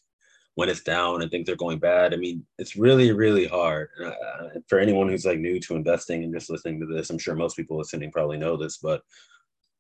when 0.56 0.70
it's 0.70 0.82
down 0.84 1.22
and 1.22 1.32
things 1.32 1.50
are 1.50 1.56
going 1.56 1.80
bad, 1.80 2.14
I 2.14 2.18
mean, 2.18 2.46
it's 2.58 2.76
really, 2.76 3.12
really 3.12 3.48
hard. 3.48 3.90
Uh, 4.04 4.60
for 4.68 4.80
anyone 4.80 5.10
who's 5.10 5.26
like 5.26 5.40
new 5.40 5.60
to 5.62 5.76
investing 5.76 6.24
and 6.24 6.34
just 6.34 6.50
listening 6.50 6.80
to 6.82 6.86
this, 6.88 7.10
I'm 7.10 7.18
sure 7.20 7.36
most 7.36 7.56
people 7.56 7.78
listening 7.78 8.12
probably 8.12 8.38
know 8.38 8.58
this, 8.58 8.78
but 8.78 9.02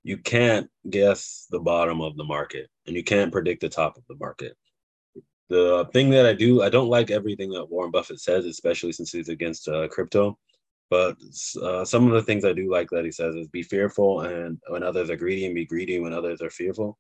you 0.04 0.18
can't 0.18 0.70
guess 0.90 1.48
the 1.52 1.60
bottom 1.60 2.02
of 2.02 2.16
the 2.18 2.24
market 2.24 2.70
and 2.88 2.96
you 2.96 3.04
can't 3.04 3.32
predict 3.32 3.62
the 3.62 3.70
top 3.70 3.98
of 3.98 4.04
the 4.08 4.16
market 4.16 4.56
the 5.50 5.90
thing 5.92 6.12
that 6.12 6.26
I 6.26 6.34
do, 6.34 6.62
I 6.62 6.70
don't 6.70 6.90
like 6.90 7.12
everything 7.12 7.50
that 7.52 7.70
Warren 7.70 7.92
Buffett 7.92 8.20
says, 8.20 8.46
especially 8.46 8.92
since 8.92 9.12
he's 9.12 9.30
against 9.30 9.68
uh, 9.68 9.88
crypto. 9.88 10.38
But 10.90 11.18
uh, 11.62 11.86
some 11.86 12.08
of 12.08 12.14
the 12.14 12.24
things 12.24 12.44
I 12.44 12.54
do 12.54 12.72
like 12.72 12.90
that 12.90 13.06
he 13.06 13.12
says 13.12 13.36
is 13.36 13.48
be 13.48 13.64
fearful, 13.64 14.22
and 14.22 14.58
when 14.68 14.84
others 14.84 15.10
are 15.10 15.16
greedy, 15.16 15.46
and 15.46 15.56
be 15.56 15.66
greedy 15.66 16.00
when 16.00 16.14
others 16.14 16.42
are 16.42 16.50
fearful. 16.50 16.98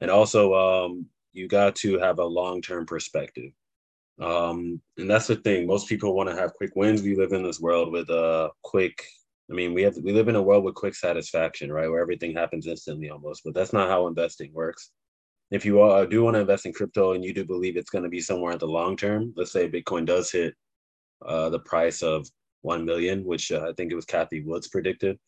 And 0.00 0.10
also, 0.10 0.54
um, 0.54 1.06
you 1.32 1.48
got 1.48 1.76
to 1.76 1.98
have 1.98 2.18
a 2.18 2.24
long 2.24 2.60
term 2.60 2.86
perspective. 2.86 3.52
Um, 4.20 4.82
and 4.98 5.10
that's 5.10 5.28
the 5.28 5.36
thing. 5.36 5.66
Most 5.66 5.88
people 5.88 6.14
want 6.14 6.28
to 6.28 6.36
have 6.36 6.54
quick 6.54 6.72
wins. 6.76 7.02
We 7.02 7.16
live 7.16 7.32
in 7.32 7.42
this 7.42 7.60
world 7.60 7.92
with 7.92 8.10
a 8.10 8.50
quick. 8.62 9.02
I 9.50 9.54
mean, 9.54 9.74
we 9.74 9.82
have 9.82 9.96
we 9.96 10.12
live 10.12 10.28
in 10.28 10.36
a 10.36 10.42
world 10.42 10.64
with 10.64 10.74
quick 10.74 10.94
satisfaction, 10.94 11.72
right? 11.72 11.88
Where 11.90 12.02
everything 12.02 12.34
happens 12.34 12.66
instantly 12.66 13.10
almost. 13.10 13.42
But 13.44 13.54
that's 13.54 13.72
not 13.72 13.88
how 13.88 14.06
investing 14.06 14.52
works 14.52 14.92
if 15.50 15.64
you 15.64 15.82
uh, 15.82 16.06
do 16.06 16.22
want 16.22 16.34
to 16.34 16.40
invest 16.40 16.66
in 16.66 16.72
crypto 16.72 17.12
and 17.12 17.24
you 17.24 17.34
do 17.34 17.44
believe 17.44 17.76
it's 17.76 17.90
going 17.90 18.04
to 18.04 18.10
be 18.10 18.20
somewhere 18.20 18.52
in 18.52 18.58
the 18.58 18.66
long 18.66 18.96
term, 18.96 19.32
let's 19.36 19.52
say 19.52 19.68
Bitcoin 19.68 20.06
does 20.06 20.30
hit 20.30 20.54
uh, 21.26 21.50
the 21.50 21.58
price 21.60 22.02
of 22.02 22.28
1 22.62 22.84
million, 22.84 23.24
which 23.24 23.52
uh, 23.52 23.66
I 23.68 23.72
think 23.72 23.90
it 23.90 23.96
was 23.96 24.04
Cathie 24.04 24.44
Woods 24.44 24.68
predicted. 24.68 25.18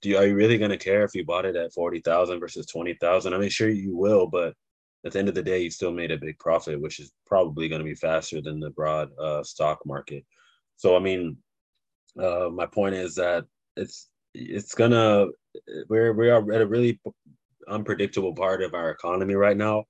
Do 0.00 0.10
you, 0.10 0.16
are 0.16 0.26
you 0.26 0.34
really 0.34 0.58
going 0.58 0.70
to 0.70 0.76
care 0.76 1.02
if 1.02 1.14
you 1.14 1.24
bought 1.24 1.44
it 1.44 1.56
at 1.56 1.72
40,000 1.72 2.38
versus 2.38 2.66
20,000? 2.66 3.34
I 3.34 3.38
mean, 3.38 3.48
sure 3.48 3.68
you 3.68 3.96
will, 3.96 4.26
but 4.26 4.54
at 5.04 5.12
the 5.12 5.18
end 5.18 5.28
of 5.28 5.34
the 5.34 5.42
day, 5.42 5.62
you 5.62 5.70
still 5.70 5.92
made 5.92 6.10
a 6.10 6.18
big 6.18 6.38
profit, 6.38 6.80
which 6.80 7.00
is 7.00 7.10
probably 7.26 7.68
going 7.68 7.80
to 7.80 7.84
be 7.84 7.94
faster 7.94 8.40
than 8.40 8.60
the 8.60 8.70
broad 8.70 9.10
uh, 9.18 9.42
stock 9.42 9.80
market. 9.84 10.24
So, 10.76 10.96
I 10.96 11.00
mean, 11.00 11.36
uh, 12.18 12.48
my 12.52 12.66
point 12.66 12.94
is 12.94 13.14
that 13.16 13.44
it's 13.76 14.08
it's 14.34 14.74
gonna 14.74 15.26
we're 15.88 16.12
we 16.12 16.30
are 16.30 16.52
at 16.52 16.60
a 16.60 16.66
really 16.66 17.00
unpredictable 17.68 18.34
part 18.34 18.62
of 18.62 18.74
our 18.74 18.90
economy 18.90 19.34
right 19.34 19.56
now. 19.56 19.84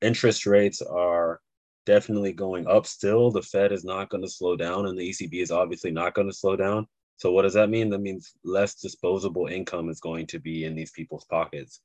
Interest 0.00 0.46
rates 0.46 0.82
are 0.82 1.40
definitely 1.86 2.32
going 2.32 2.66
up 2.66 2.86
still. 2.86 3.30
The 3.30 3.42
Fed 3.42 3.72
is 3.72 3.84
not 3.84 4.10
going 4.10 4.22
to 4.22 4.30
slow 4.30 4.56
down, 4.56 4.86
and 4.86 4.98
the 4.98 5.10
ECB 5.10 5.42
is 5.42 5.50
obviously 5.50 5.90
not 5.90 6.14
going 6.14 6.28
to 6.28 6.36
slow 6.36 6.56
down. 6.56 6.86
So, 7.16 7.30
what 7.32 7.42
does 7.42 7.54
that 7.54 7.70
mean? 7.70 7.90
That 7.90 8.00
means 8.00 8.34
less 8.44 8.74
disposable 8.74 9.46
income 9.46 9.88
is 9.88 10.00
going 10.00 10.26
to 10.28 10.38
be 10.38 10.64
in 10.64 10.74
these 10.74 10.90
people's 10.90 11.24
pockets. 11.24 11.80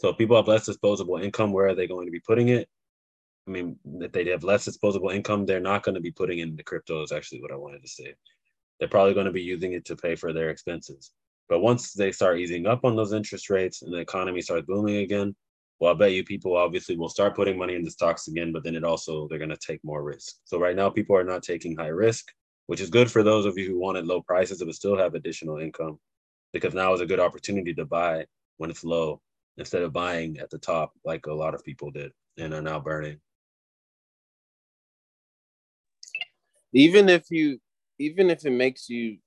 So, 0.00 0.08
if 0.08 0.18
people 0.18 0.36
have 0.36 0.48
less 0.48 0.66
disposable 0.66 1.16
income, 1.16 1.52
where 1.52 1.68
are 1.68 1.74
they 1.74 1.86
going 1.86 2.06
to 2.06 2.12
be 2.12 2.20
putting 2.20 2.48
it? 2.48 2.68
I 3.46 3.50
mean, 3.50 3.76
if 4.00 4.12
they 4.12 4.26
have 4.26 4.44
less 4.44 4.64
disposable 4.64 5.10
income, 5.10 5.46
they're 5.46 5.60
not 5.60 5.82
going 5.82 5.94
to 5.94 6.00
be 6.00 6.10
putting 6.12 6.38
it 6.38 6.48
into 6.48 6.62
crypto, 6.62 7.02
is 7.02 7.12
actually 7.12 7.40
what 7.40 7.52
I 7.52 7.56
wanted 7.56 7.82
to 7.82 7.88
say. 7.88 8.14
They're 8.78 8.88
probably 8.88 9.14
going 9.14 9.26
to 9.26 9.32
be 9.32 9.42
using 9.42 9.72
it 9.72 9.86
to 9.86 9.96
pay 9.96 10.14
for 10.14 10.32
their 10.32 10.50
expenses. 10.50 11.12
But 11.48 11.60
once 11.60 11.94
they 11.94 12.12
start 12.12 12.38
easing 12.38 12.66
up 12.66 12.84
on 12.84 12.94
those 12.94 13.14
interest 13.14 13.48
rates 13.48 13.82
and 13.82 13.92
the 13.92 13.98
economy 13.98 14.42
starts 14.42 14.66
booming 14.66 14.96
again, 14.96 15.34
well, 15.80 15.92
I 15.92 15.96
bet 15.96 16.12
you 16.12 16.24
people 16.24 16.56
obviously 16.56 16.96
will 16.96 17.08
start 17.08 17.36
putting 17.36 17.56
money 17.56 17.74
into 17.74 17.90
stocks 17.90 18.26
again, 18.26 18.52
but 18.52 18.64
then 18.64 18.74
it 18.74 18.84
also 18.84 19.28
they're 19.28 19.38
going 19.38 19.50
to 19.50 19.56
take 19.56 19.82
more 19.84 20.02
risk. 20.02 20.36
So 20.44 20.58
right 20.58 20.74
now, 20.74 20.90
people 20.90 21.16
are 21.16 21.24
not 21.24 21.42
taking 21.42 21.76
high 21.76 21.88
risk, 21.88 22.26
which 22.66 22.80
is 22.80 22.90
good 22.90 23.10
for 23.10 23.22
those 23.22 23.46
of 23.46 23.56
you 23.56 23.66
who 23.66 23.78
wanted 23.78 24.06
low 24.06 24.20
prices 24.22 24.62
but 24.62 24.74
still 24.74 24.96
have 24.96 25.14
additional 25.14 25.58
income, 25.58 25.98
because 26.52 26.74
now 26.74 26.92
is 26.94 27.00
a 27.00 27.06
good 27.06 27.20
opportunity 27.20 27.74
to 27.74 27.84
buy 27.84 28.26
when 28.56 28.70
it's 28.70 28.84
low 28.84 29.20
instead 29.56 29.82
of 29.82 29.92
buying 29.92 30.38
at 30.38 30.50
the 30.50 30.58
top 30.58 30.92
like 31.04 31.26
a 31.26 31.32
lot 31.32 31.54
of 31.54 31.64
people 31.64 31.90
did 31.90 32.12
and 32.38 32.54
are 32.54 32.62
now 32.62 32.80
burning. 32.80 33.20
Even 36.72 37.08
if 37.08 37.24
you, 37.30 37.58
even 37.98 38.30
if 38.30 38.44
it 38.44 38.50
makes 38.50 38.88
you 38.88 39.18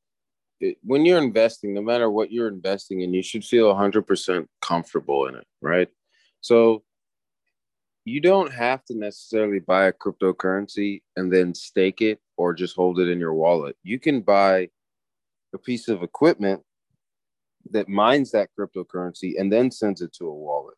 when 0.83 1.05
you're 1.05 1.17
investing, 1.17 1.73
no 1.73 1.81
matter 1.81 2.09
what 2.09 2.31
you're 2.31 2.47
investing 2.47 3.01
in, 3.01 3.13
you 3.13 3.23
should 3.23 3.43
feel 3.43 3.73
100% 3.73 4.47
comfortable 4.61 5.27
in 5.27 5.35
it, 5.35 5.47
right? 5.61 5.89
So 6.41 6.83
you 8.03 8.19
don't 8.19 8.51
have 8.51 8.83
to 8.85 8.97
necessarily 8.97 9.59
buy 9.59 9.85
a 9.85 9.93
cryptocurrency 9.93 11.03
and 11.15 11.31
then 11.31 11.53
stake 11.53 12.01
it 12.01 12.19
or 12.35 12.53
just 12.53 12.75
hold 12.75 12.99
it 12.99 13.07
in 13.07 13.19
your 13.19 13.35
wallet. 13.35 13.77
You 13.83 13.99
can 13.99 14.21
buy 14.21 14.69
a 15.53 15.57
piece 15.57 15.87
of 15.87 16.01
equipment 16.01 16.63
that 17.69 17.87
mines 17.87 18.31
that 18.31 18.49
cryptocurrency 18.59 19.39
and 19.39 19.53
then 19.53 19.69
sends 19.69 20.01
it 20.01 20.13
to 20.13 20.27
a 20.27 20.33
wallet. 20.33 20.75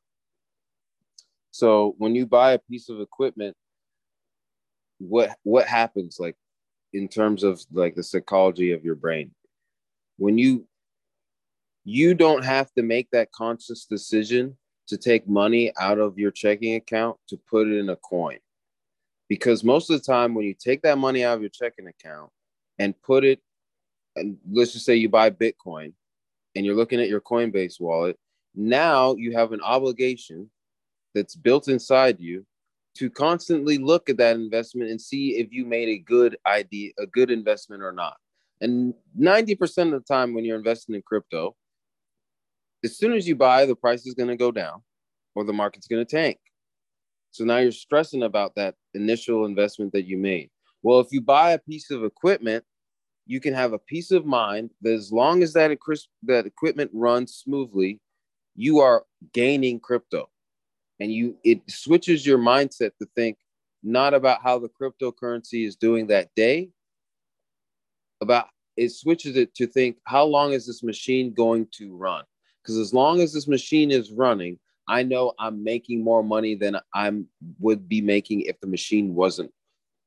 So 1.52 1.96
when 1.98 2.14
you 2.14 2.26
buy 2.26 2.54
a 2.54 2.60
piece 2.60 2.90
of 2.90 3.00
equipment, 3.00 3.56
what 5.00 5.36
what 5.44 5.68
happens 5.68 6.18
like 6.20 6.36
in 6.94 7.08
terms 7.08 7.44
of 7.44 7.62
like 7.72 7.96
the 7.96 8.04
psychology 8.04 8.72
of 8.72 8.84
your 8.84 8.96
brain? 8.96 9.32
When 10.18 10.38
you 10.38 10.68
you 11.86 12.16
don't 12.16 12.44
have 12.44 12.72
to 12.74 12.84
make 12.84 13.10
that 13.12 13.32
conscious 13.32 13.86
decision 13.86 14.58
to 14.88 14.98
take 14.98 15.28
money 15.28 15.72
out 15.80 16.00
of 16.00 16.18
your 16.18 16.32
checking 16.32 16.76
account 16.76 17.18
to 17.30 17.38
put 17.38 17.68
it 17.68 17.78
in 17.78 17.90
a 17.90 17.96
coin. 17.96 18.38
Because 19.30 19.64
most 19.64 19.90
of 19.90 20.00
the 20.00 20.06
time, 20.06 20.36
when 20.36 20.46
you 20.46 20.54
take 20.54 20.82
that 20.82 20.98
money 20.98 21.24
out 21.24 21.36
of 21.36 21.42
your 21.42 21.50
checking 21.50 21.88
account 21.88 22.30
and 22.80 23.00
put 23.02 23.24
it, 23.24 23.40
and 24.16 24.38
let's 24.52 24.74
just 24.74 24.86
say 24.86 24.96
you 24.96 25.10
buy 25.10 25.30
Bitcoin 25.30 25.94
and 26.56 26.66
you're 26.66 26.76
looking 26.76 27.00
at 27.00 27.10
your 27.10 27.22
Coinbase 27.22 27.80
wallet, 27.80 28.18
now 28.54 29.16
you 29.16 29.32
have 29.34 29.52
an 29.54 29.62
obligation 29.62 30.50
that's 31.16 31.36
built 31.36 31.68
inside 31.68 32.20
you 32.20 32.46
to 32.96 33.10
constantly 33.10 33.78
look 33.78 34.10
at 34.10 34.18
that 34.18 34.36
investment 34.36 34.92
and 34.92 35.02
see 35.02 35.38
if 35.38 35.52
you 35.52 35.66
made 35.66 35.90
a 35.90 35.98
good 35.98 36.38
idea, 36.46 36.92
a 37.00 37.08
good 37.08 37.32
investment 37.32 37.82
or 37.82 37.92
not. 37.92 38.18
And 38.62 38.94
90% 39.20 39.88
of 39.88 39.92
the 39.92 40.00
time 40.02 40.34
when 40.34 40.46
you're 40.46 40.58
investing 40.58 40.96
in 40.96 41.02
crypto, 41.02 41.56
as 42.84 42.98
soon 42.98 43.14
as 43.14 43.28
you 43.28 43.36
buy, 43.36 43.66
the 43.66 43.76
price 43.76 44.06
is 44.06 44.14
going 44.14 44.30
to 44.30 44.36
go 44.36 44.52
down 44.52 44.82
or 45.36 45.44
the 45.44 45.54
market's 45.54 45.88
going 45.88 46.06
to 46.06 46.16
tank. 46.16 46.40
So 47.32 47.44
now 47.44 47.58
you're 47.58 47.72
stressing 47.72 48.24
about 48.24 48.56
that 48.56 48.76
initial 48.94 49.46
investment 49.46 49.92
that 49.94 50.06
you 50.06 50.18
made. 50.18 50.50
Well, 50.84 51.00
if 51.00 51.08
you 51.12 51.22
buy 51.22 51.52
a 51.52 51.60
piece 51.60 51.90
of 51.90 52.04
equipment, 52.04 52.64
you 53.26 53.40
can 53.40 53.54
have 53.54 53.74
a 53.74 53.80
peace 53.80 54.12
of 54.12 54.26
mind 54.26 54.70
that 54.82 54.94
as 54.94 55.12
long 55.12 55.42
as 55.42 55.54
that, 55.54 55.76
that 56.24 56.46
equipment 56.46 56.92
runs 56.94 57.36
smoothly, 57.36 58.00
you 58.56 58.80
are 58.80 59.06
gaining 59.34 59.80
crypto. 59.80 60.30
And 61.00 61.12
you 61.12 61.36
it 61.44 61.60
switches 61.68 62.26
your 62.26 62.38
mindset 62.38 62.92
to 63.02 63.08
think 63.16 63.38
not 63.82 64.14
about 64.14 64.44
how 64.44 64.60
the 64.60 64.70
cryptocurrency 64.70 65.66
is 65.66 65.76
doing 65.76 66.08
that 66.08 66.30
day, 66.36 66.70
about 68.22 68.48
it 68.78 68.90
switches 68.90 69.36
it 69.36 69.54
to 69.56 69.68
think 69.68 69.98
how 70.06 70.24
long 70.24 70.54
is 70.54 70.66
this 70.66 70.84
machine 70.84 71.34
going 71.34 71.68
to 71.74 71.96
run? 71.96 72.24
Because 72.64 72.78
as 72.78 72.94
long 72.94 73.20
as 73.20 73.34
this 73.34 73.48
machine 73.48 73.92
is 73.92 74.12
running, 74.12 74.58
I 74.88 75.04
know 75.04 75.34
I'm 75.40 75.64
making 75.64 76.04
more 76.04 76.24
money 76.24 76.56
than 76.56 76.78
I 76.94 77.12
would 77.60 77.88
be 77.88 78.02
making 78.02 78.42
if 78.42 78.60
the 78.60 78.68
machine 78.68 79.16
wasn't 79.16 79.52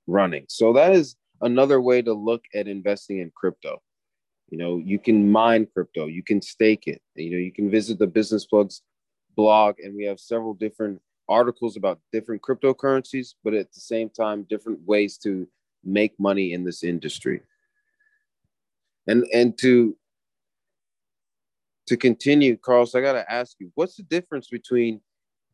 running. 0.06 0.46
So 0.48 0.72
that 0.72 0.92
is 0.92 1.16
another 1.40 1.80
way 1.80 2.02
to 2.02 2.12
look 2.12 2.44
at 2.54 2.68
investing 2.68 3.18
in 3.18 3.30
crypto. 3.34 3.82
You 4.50 4.58
know, 4.58 4.78
you 4.78 4.98
can 4.98 5.30
mine 5.30 5.66
crypto, 5.72 6.06
you 6.06 6.22
can 6.22 6.40
stake 6.40 6.86
it. 6.86 7.02
You 7.14 7.30
know, 7.32 7.38
you 7.38 7.52
can 7.52 7.70
visit 7.70 7.98
the 7.98 8.06
Business 8.06 8.46
Plugs 8.46 8.82
blog, 9.34 9.80
and 9.80 9.94
we 9.94 10.04
have 10.04 10.20
several 10.20 10.54
different 10.54 11.00
articles 11.28 11.76
about 11.76 11.98
different 12.12 12.42
cryptocurrencies, 12.42 13.34
but 13.42 13.54
at 13.54 13.72
the 13.72 13.80
same 13.80 14.08
time, 14.08 14.46
different 14.48 14.80
ways 14.86 15.18
to 15.18 15.48
make 15.84 16.18
money 16.18 16.52
in 16.52 16.64
this 16.64 16.84
industry. 16.84 17.40
And 19.08 19.24
and 19.32 19.56
to 19.58 19.96
to 21.86 21.96
continue, 21.96 22.56
Carlos, 22.56 22.94
I 22.94 23.00
got 23.00 23.12
to 23.12 23.32
ask 23.32 23.56
you, 23.60 23.70
what's 23.74 23.96
the 23.96 24.02
difference 24.02 24.48
between 24.48 25.00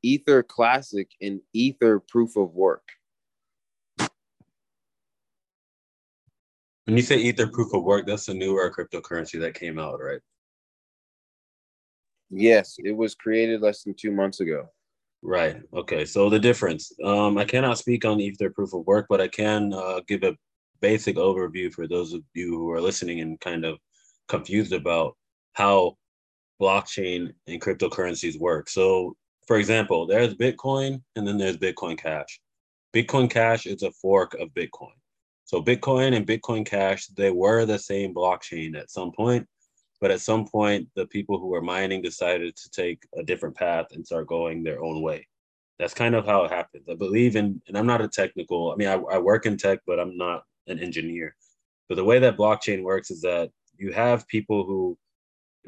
Ether 0.02 0.42
Classic 0.42 1.08
and 1.20 1.40
Ether 1.52 2.00
Proof 2.00 2.36
of 2.36 2.52
Work? 2.54 2.88
When 6.86 6.96
you 6.96 7.02
say 7.02 7.18
Ether 7.18 7.46
Proof 7.46 7.72
of 7.74 7.84
Work, 7.84 8.06
that's 8.06 8.28
a 8.28 8.34
newer 8.34 8.72
cryptocurrency 8.72 9.38
that 9.40 9.54
came 9.54 9.78
out, 9.78 10.00
right? 10.02 10.20
Yes, 12.30 12.76
it 12.78 12.92
was 12.92 13.14
created 13.14 13.60
less 13.60 13.84
than 13.84 13.94
two 13.94 14.10
months 14.10 14.40
ago. 14.40 14.68
Right. 15.22 15.60
Okay. 15.72 16.04
So 16.04 16.28
the 16.28 16.38
difference. 16.38 16.90
Um, 17.04 17.38
I 17.38 17.44
cannot 17.44 17.78
speak 17.78 18.04
on 18.04 18.20
Ether 18.20 18.50
Proof 18.50 18.74
of 18.74 18.86
Work, 18.86 19.06
but 19.08 19.20
I 19.20 19.28
can 19.28 19.72
uh, 19.72 20.00
give 20.08 20.24
a 20.24 20.36
basic 20.80 21.16
overview 21.16 21.72
for 21.72 21.86
those 21.86 22.12
of 22.12 22.22
you 22.34 22.50
who 22.50 22.70
are 22.70 22.80
listening 22.80 23.20
and 23.20 23.38
kind 23.38 23.64
of 23.64 23.78
confused 24.28 24.72
about 24.72 25.16
how 25.52 25.96
blockchain 26.62 27.32
and 27.48 27.60
cryptocurrencies 27.60 28.38
work. 28.38 28.68
So, 28.68 29.16
for 29.46 29.56
example, 29.56 30.06
there's 30.06 30.34
Bitcoin 30.34 31.02
and 31.16 31.26
then 31.26 31.36
there's 31.36 31.56
Bitcoin 31.56 31.98
Cash. 31.98 32.40
Bitcoin 32.94 33.28
Cash 33.28 33.66
is 33.66 33.82
a 33.82 33.90
fork 33.90 34.34
of 34.34 34.50
Bitcoin. 34.50 34.94
So, 35.44 35.60
Bitcoin 35.60 36.16
and 36.16 36.26
Bitcoin 36.26 36.64
Cash, 36.64 37.08
they 37.08 37.30
were 37.30 37.66
the 37.66 37.78
same 37.78 38.14
blockchain 38.14 38.78
at 38.78 38.90
some 38.90 39.10
point, 39.12 39.46
but 40.00 40.12
at 40.12 40.20
some 40.20 40.46
point, 40.46 40.88
the 40.94 41.06
people 41.06 41.38
who 41.38 41.48
were 41.48 41.62
mining 41.62 42.00
decided 42.00 42.56
to 42.56 42.70
take 42.70 43.02
a 43.16 43.22
different 43.22 43.56
path 43.56 43.86
and 43.92 44.06
start 44.06 44.28
going 44.28 44.62
their 44.62 44.82
own 44.82 45.02
way. 45.02 45.26
That's 45.78 45.94
kind 45.94 46.14
of 46.14 46.26
how 46.26 46.44
it 46.44 46.52
happens. 46.52 46.88
I 46.88 46.94
believe 46.94 47.34
in, 47.34 47.60
and 47.66 47.76
I'm 47.76 47.86
not 47.86 48.00
a 48.00 48.08
technical, 48.08 48.72
I 48.72 48.76
mean, 48.76 48.88
I, 48.88 48.94
I 48.94 49.18
work 49.18 49.46
in 49.46 49.56
tech, 49.56 49.80
but 49.86 49.98
I'm 49.98 50.16
not 50.16 50.44
an 50.68 50.78
engineer. 50.78 51.34
But 51.88 51.96
the 51.96 52.04
way 52.04 52.20
that 52.20 52.36
blockchain 52.36 52.84
works 52.84 53.10
is 53.10 53.20
that 53.22 53.50
you 53.76 53.92
have 53.92 54.28
people 54.28 54.64
who 54.64 54.96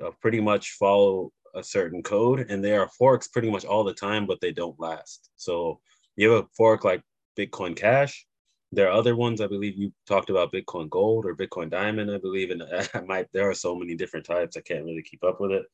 uh, 0.03 0.11
pretty 0.21 0.41
much 0.41 0.73
follow 0.73 1.31
a 1.55 1.63
certain 1.63 2.03
code 2.03 2.47
and 2.51 2.65
there 2.65 2.81
are 2.81 2.89
forks 2.89 3.29
pretty 3.29 3.51
much 3.51 3.65
all 3.65 3.85
the 3.85 3.95
time 3.95 4.27
but 4.27 4.41
they 4.41 4.53
don't 4.53 4.79
last. 4.81 5.31
So 5.37 5.81
you 6.17 6.31
have 6.31 6.45
a 6.45 6.49
fork 6.57 6.85
like 6.85 7.03
bitcoin 7.39 7.77
cash. 7.77 8.27
There 8.73 8.89
are 8.89 8.93
other 8.93 9.15
ones 9.15 9.41
i 9.41 9.47
believe 9.47 9.77
you 9.77 9.93
talked 10.07 10.31
about 10.31 10.53
bitcoin 10.53 10.91
gold 10.91 11.27
or 11.27 11.37
bitcoin 11.37 11.71
diamond 11.71 12.11
i 12.11 12.19
believe 12.19 12.51
and 12.51 12.65
i 12.95 13.01
might 13.03 13.29
there 13.33 13.49
are 13.49 13.55
so 13.55 13.77
many 13.77 13.95
different 13.95 14.27
types 14.27 14.57
i 14.57 14.61
can't 14.61 14.85
really 14.85 15.03
keep 15.03 15.23
up 15.23 15.41
with 15.41 15.53
it. 15.53 15.67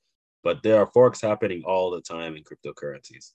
But 0.43 0.63
there 0.63 0.81
are 0.81 0.87
forks 0.87 1.21
happening 1.21 1.63
all 1.65 1.91
the 1.91 2.01
time 2.01 2.37
in 2.37 2.45
cryptocurrencies. 2.45 3.33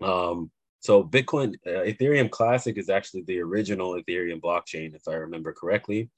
Um 0.00 0.50
so 0.80 1.02
bitcoin 1.02 1.54
uh, 1.66 1.82
ethereum 1.90 2.30
classic 2.30 2.78
is 2.78 2.88
actually 2.88 3.22
the 3.22 3.40
original 3.40 4.00
ethereum 4.00 4.40
blockchain 4.40 4.94
if 4.94 5.08
i 5.08 5.14
remember 5.14 5.52
correctly. 5.52 6.08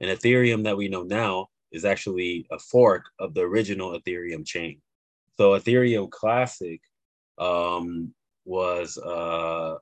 And 0.00 0.10
ethereum 0.10 0.64
that 0.64 0.76
we 0.76 0.88
know 0.88 1.02
now 1.02 1.48
is 1.72 1.84
actually 1.84 2.46
a 2.50 2.58
fork 2.58 3.04
of 3.18 3.34
the 3.34 3.42
original 3.42 3.98
Ethereum 3.98 4.46
chain. 4.46 4.80
So 5.36 5.52
Ethereum 5.52 6.10
Classic 6.10 6.80
um, 7.38 8.12
was 8.44 8.98
uh, 8.98 9.76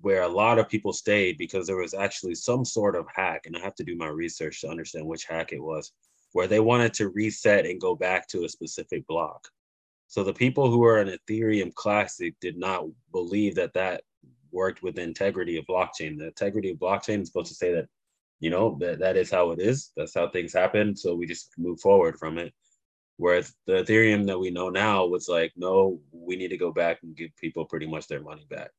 where 0.00 0.22
a 0.22 0.28
lot 0.28 0.58
of 0.58 0.68
people 0.68 0.92
stayed 0.92 1.38
because 1.38 1.66
there 1.66 1.76
was 1.76 1.94
actually 1.94 2.34
some 2.34 2.64
sort 2.64 2.96
of 2.96 3.06
hack, 3.14 3.46
and 3.46 3.56
I 3.56 3.60
have 3.60 3.74
to 3.76 3.84
do 3.84 3.96
my 3.96 4.08
research 4.08 4.60
to 4.60 4.68
understand 4.68 5.06
which 5.06 5.24
hack 5.24 5.52
it 5.52 5.62
was, 5.62 5.92
where 6.32 6.46
they 6.46 6.60
wanted 6.60 6.92
to 6.94 7.08
reset 7.08 7.66
and 7.66 7.80
go 7.80 7.94
back 7.94 8.28
to 8.28 8.44
a 8.44 8.48
specific 8.48 9.06
block. 9.06 9.48
So 10.08 10.22
the 10.22 10.34
people 10.34 10.70
who 10.70 10.78
were 10.78 11.00
in 11.00 11.08
Ethereum 11.08 11.74
Classic 11.74 12.34
did 12.40 12.58
not 12.58 12.84
believe 13.10 13.54
that 13.56 13.74
that 13.74 14.02
worked 14.52 14.82
with 14.82 14.96
the 14.96 15.02
integrity 15.02 15.56
of 15.56 15.66
blockchain. 15.66 16.18
The 16.18 16.28
integrity 16.28 16.70
of 16.70 16.78
blockchain 16.78 17.22
is 17.22 17.28
supposed 17.28 17.48
to 17.48 17.54
say 17.54 17.72
that 17.72 17.88
you 18.40 18.50
know 18.50 18.76
that 18.80 18.98
that 18.98 19.16
is 19.16 19.30
how 19.30 19.50
it 19.52 19.60
is. 19.60 19.92
That's 19.96 20.14
how 20.14 20.28
things 20.28 20.52
happen. 20.52 20.94
So 20.96 21.14
we 21.14 21.26
just 21.26 21.50
move 21.58 21.80
forward 21.80 22.18
from 22.18 22.38
it. 22.38 22.52
Whereas 23.16 23.54
the 23.66 23.82
ethereum 23.84 24.26
that 24.26 24.38
we 24.38 24.50
know 24.50 24.68
now 24.68 25.06
was 25.06 25.28
like 25.28 25.52
no 25.56 26.00
we 26.12 26.36
need 26.36 26.48
to 26.48 26.58
go 26.58 26.72
back 26.72 26.98
and 27.02 27.16
give 27.16 27.30
people 27.36 27.64
pretty 27.64 27.86
much 27.86 28.08
their 28.08 28.22
money 28.22 28.46
back. 28.50 28.70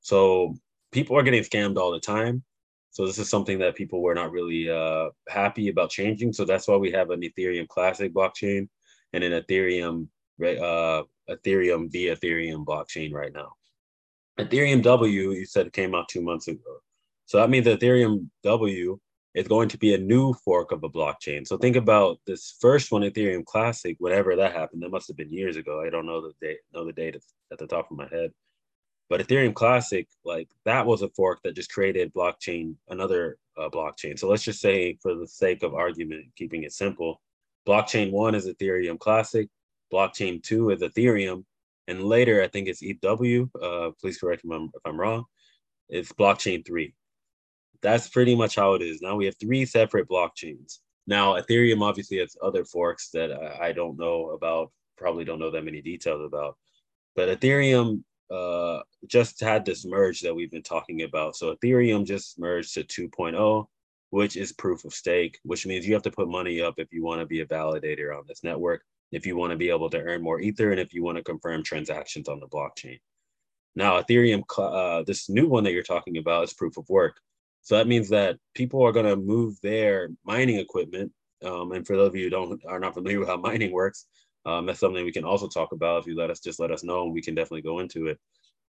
So 0.00 0.54
people 0.92 1.16
are 1.16 1.22
getting 1.22 1.42
scammed 1.42 1.78
all 1.78 1.92
the 1.92 2.00
time. 2.00 2.42
So 2.90 3.06
this 3.06 3.18
is 3.18 3.30
something 3.30 3.58
that 3.60 3.76
people 3.76 4.02
were 4.02 4.14
not 4.14 4.32
really 4.32 4.68
uh, 4.68 5.10
happy 5.28 5.68
about 5.68 5.90
changing. 5.90 6.32
So 6.32 6.44
that's 6.44 6.66
why 6.66 6.76
we 6.76 6.90
have 6.90 7.10
an 7.10 7.20
ethereum 7.20 7.68
classic 7.68 8.12
blockchain 8.12 8.68
and 9.12 9.24
an 9.24 9.40
ethereum 9.42 10.08
uh, 10.42 11.02
ethereum 11.30 11.90
the 11.90 12.08
ethereum 12.08 12.64
blockchain 12.64 13.12
right 13.12 13.32
now. 13.32 13.52
Ethereum 14.38 14.82
w 14.82 15.30
you 15.32 15.46
said 15.46 15.72
came 15.72 15.94
out 15.94 16.08
two 16.08 16.22
months 16.22 16.48
ago 16.48 16.80
so 17.30 17.38
that 17.38 17.48
means 17.48 17.68
Ethereum 17.68 18.28
W 18.42 18.98
is 19.36 19.46
going 19.46 19.68
to 19.68 19.78
be 19.78 19.94
a 19.94 19.98
new 19.98 20.32
fork 20.32 20.72
of 20.72 20.82
a 20.82 20.88
blockchain. 20.88 21.46
So 21.46 21.56
think 21.56 21.76
about 21.76 22.18
this 22.26 22.56
first 22.60 22.90
one, 22.90 23.02
Ethereum 23.02 23.44
Classic, 23.44 23.94
whatever 24.00 24.34
that 24.34 24.52
happened. 24.52 24.82
That 24.82 24.90
must 24.90 25.06
have 25.06 25.16
been 25.16 25.32
years 25.32 25.54
ago. 25.54 25.80
I 25.80 25.90
don't 25.90 26.06
know 26.06 26.20
the 26.20 26.32
date, 26.42 26.58
know 26.74 26.84
the 26.84 26.92
date 26.92 27.14
at 27.52 27.58
the 27.58 27.68
top 27.68 27.88
of 27.88 27.96
my 27.96 28.08
head. 28.08 28.32
But 29.08 29.20
Ethereum 29.20 29.54
Classic, 29.54 30.08
like 30.24 30.48
that 30.64 30.84
was 30.84 31.02
a 31.02 31.08
fork 31.10 31.38
that 31.44 31.54
just 31.54 31.72
created 31.72 32.12
blockchain, 32.12 32.74
another 32.88 33.38
uh, 33.56 33.68
blockchain. 33.68 34.18
So 34.18 34.28
let's 34.28 34.42
just 34.42 34.60
say, 34.60 34.98
for 35.00 35.14
the 35.14 35.28
sake 35.28 35.62
of 35.62 35.72
argument, 35.72 36.26
keeping 36.34 36.64
it 36.64 36.72
simple, 36.72 37.20
blockchain 37.64 38.10
one 38.10 38.34
is 38.34 38.48
Ethereum 38.48 38.98
Classic, 38.98 39.48
blockchain 39.92 40.42
two 40.42 40.70
is 40.70 40.80
Ethereum, 40.80 41.44
and 41.86 42.02
later 42.02 42.42
I 42.42 42.48
think 42.48 42.66
it's 42.66 42.82
EW. 42.82 43.48
Uh, 43.62 43.90
please 44.00 44.18
correct 44.18 44.44
me 44.44 44.68
if 44.74 44.80
I'm 44.84 44.98
wrong. 44.98 45.26
It's 45.88 46.12
blockchain 46.12 46.66
three 46.66 46.94
that's 47.82 48.08
pretty 48.08 48.34
much 48.34 48.56
how 48.56 48.74
it 48.74 48.82
is. 48.82 49.00
Now 49.00 49.16
we 49.16 49.24
have 49.26 49.36
three 49.40 49.64
separate 49.64 50.08
blockchains. 50.08 50.78
Now 51.06 51.34
Ethereum 51.40 51.82
obviously 51.82 52.18
has 52.18 52.36
other 52.42 52.64
forks 52.64 53.10
that 53.10 53.32
I, 53.60 53.72
don't 53.72 53.98
know 53.98 54.30
about, 54.30 54.70
probably 54.96 55.24
don't 55.24 55.38
know 55.38 55.50
that 55.50 55.64
many 55.64 55.80
details 55.80 56.22
about. 56.24 56.56
But 57.16 57.40
Ethereum 57.40 58.02
uh, 58.30 58.80
just 59.06 59.40
had 59.40 59.64
this 59.64 59.84
merge 59.84 60.20
that 60.20 60.34
we've 60.34 60.50
been 60.50 60.62
talking 60.62 61.02
about. 61.02 61.36
So 61.36 61.54
Ethereum 61.54 62.06
just 62.06 62.38
merged 62.38 62.74
to 62.74 62.84
2.0, 62.84 63.66
which 64.10 64.36
is 64.36 64.52
proof 64.52 64.84
of 64.84 64.94
stake, 64.94 65.38
which 65.42 65.66
means 65.66 65.86
you 65.86 65.94
have 65.94 66.02
to 66.04 66.10
put 66.10 66.28
money 66.28 66.60
up 66.60 66.74
if 66.76 66.92
you 66.92 67.02
want 67.02 67.20
to 67.20 67.26
be 67.26 67.40
a 67.40 67.46
validator 67.46 68.16
on 68.16 68.24
this 68.28 68.44
network, 68.44 68.82
if 69.10 69.26
you 69.26 69.36
want 69.36 69.50
to 69.50 69.56
be 69.56 69.70
able 69.70 69.90
to 69.90 70.00
earn 70.00 70.22
more 70.22 70.40
Ether, 70.40 70.70
and 70.70 70.80
if 70.80 70.94
you 70.94 71.02
want 71.02 71.16
to 71.18 71.24
confirm 71.24 71.62
transactions 71.62 72.28
on 72.28 72.40
the 72.40 72.46
blockchain. 72.46 73.00
Now, 73.74 74.00
Ethereum, 74.00 74.42
uh, 74.58 75.02
this 75.04 75.28
new 75.28 75.48
one 75.48 75.64
that 75.64 75.72
you're 75.72 75.82
talking 75.82 76.18
about 76.18 76.44
is 76.44 76.52
proof 76.52 76.76
of 76.76 76.88
work. 76.88 77.16
So 77.62 77.76
that 77.76 77.86
means 77.86 78.08
that 78.08 78.36
people 78.54 78.82
are 78.82 78.92
going 78.92 79.06
to 79.06 79.16
move 79.16 79.60
their 79.60 80.08
mining 80.24 80.58
equipment. 80.58 81.12
Um, 81.44 81.72
and 81.72 81.86
for 81.86 81.96
those 81.96 82.08
of 82.08 82.16
you 82.16 82.24
who 82.24 82.30
don't 82.30 82.60
are 82.66 82.80
not 82.80 82.94
familiar 82.94 83.20
with 83.20 83.28
how 83.28 83.36
mining 83.36 83.72
works, 83.72 84.06
um, 84.46 84.66
that's 84.66 84.80
something 84.80 85.04
we 85.04 85.12
can 85.12 85.24
also 85.24 85.48
talk 85.48 85.72
about. 85.72 86.00
If 86.00 86.06
you 86.06 86.16
let 86.16 86.30
us 86.30 86.40
just 86.40 86.60
let 86.60 86.70
us 86.70 86.82
know, 86.82 87.04
and 87.04 87.12
we 87.12 87.22
can 87.22 87.34
definitely 87.34 87.62
go 87.62 87.80
into 87.80 88.06
it. 88.06 88.18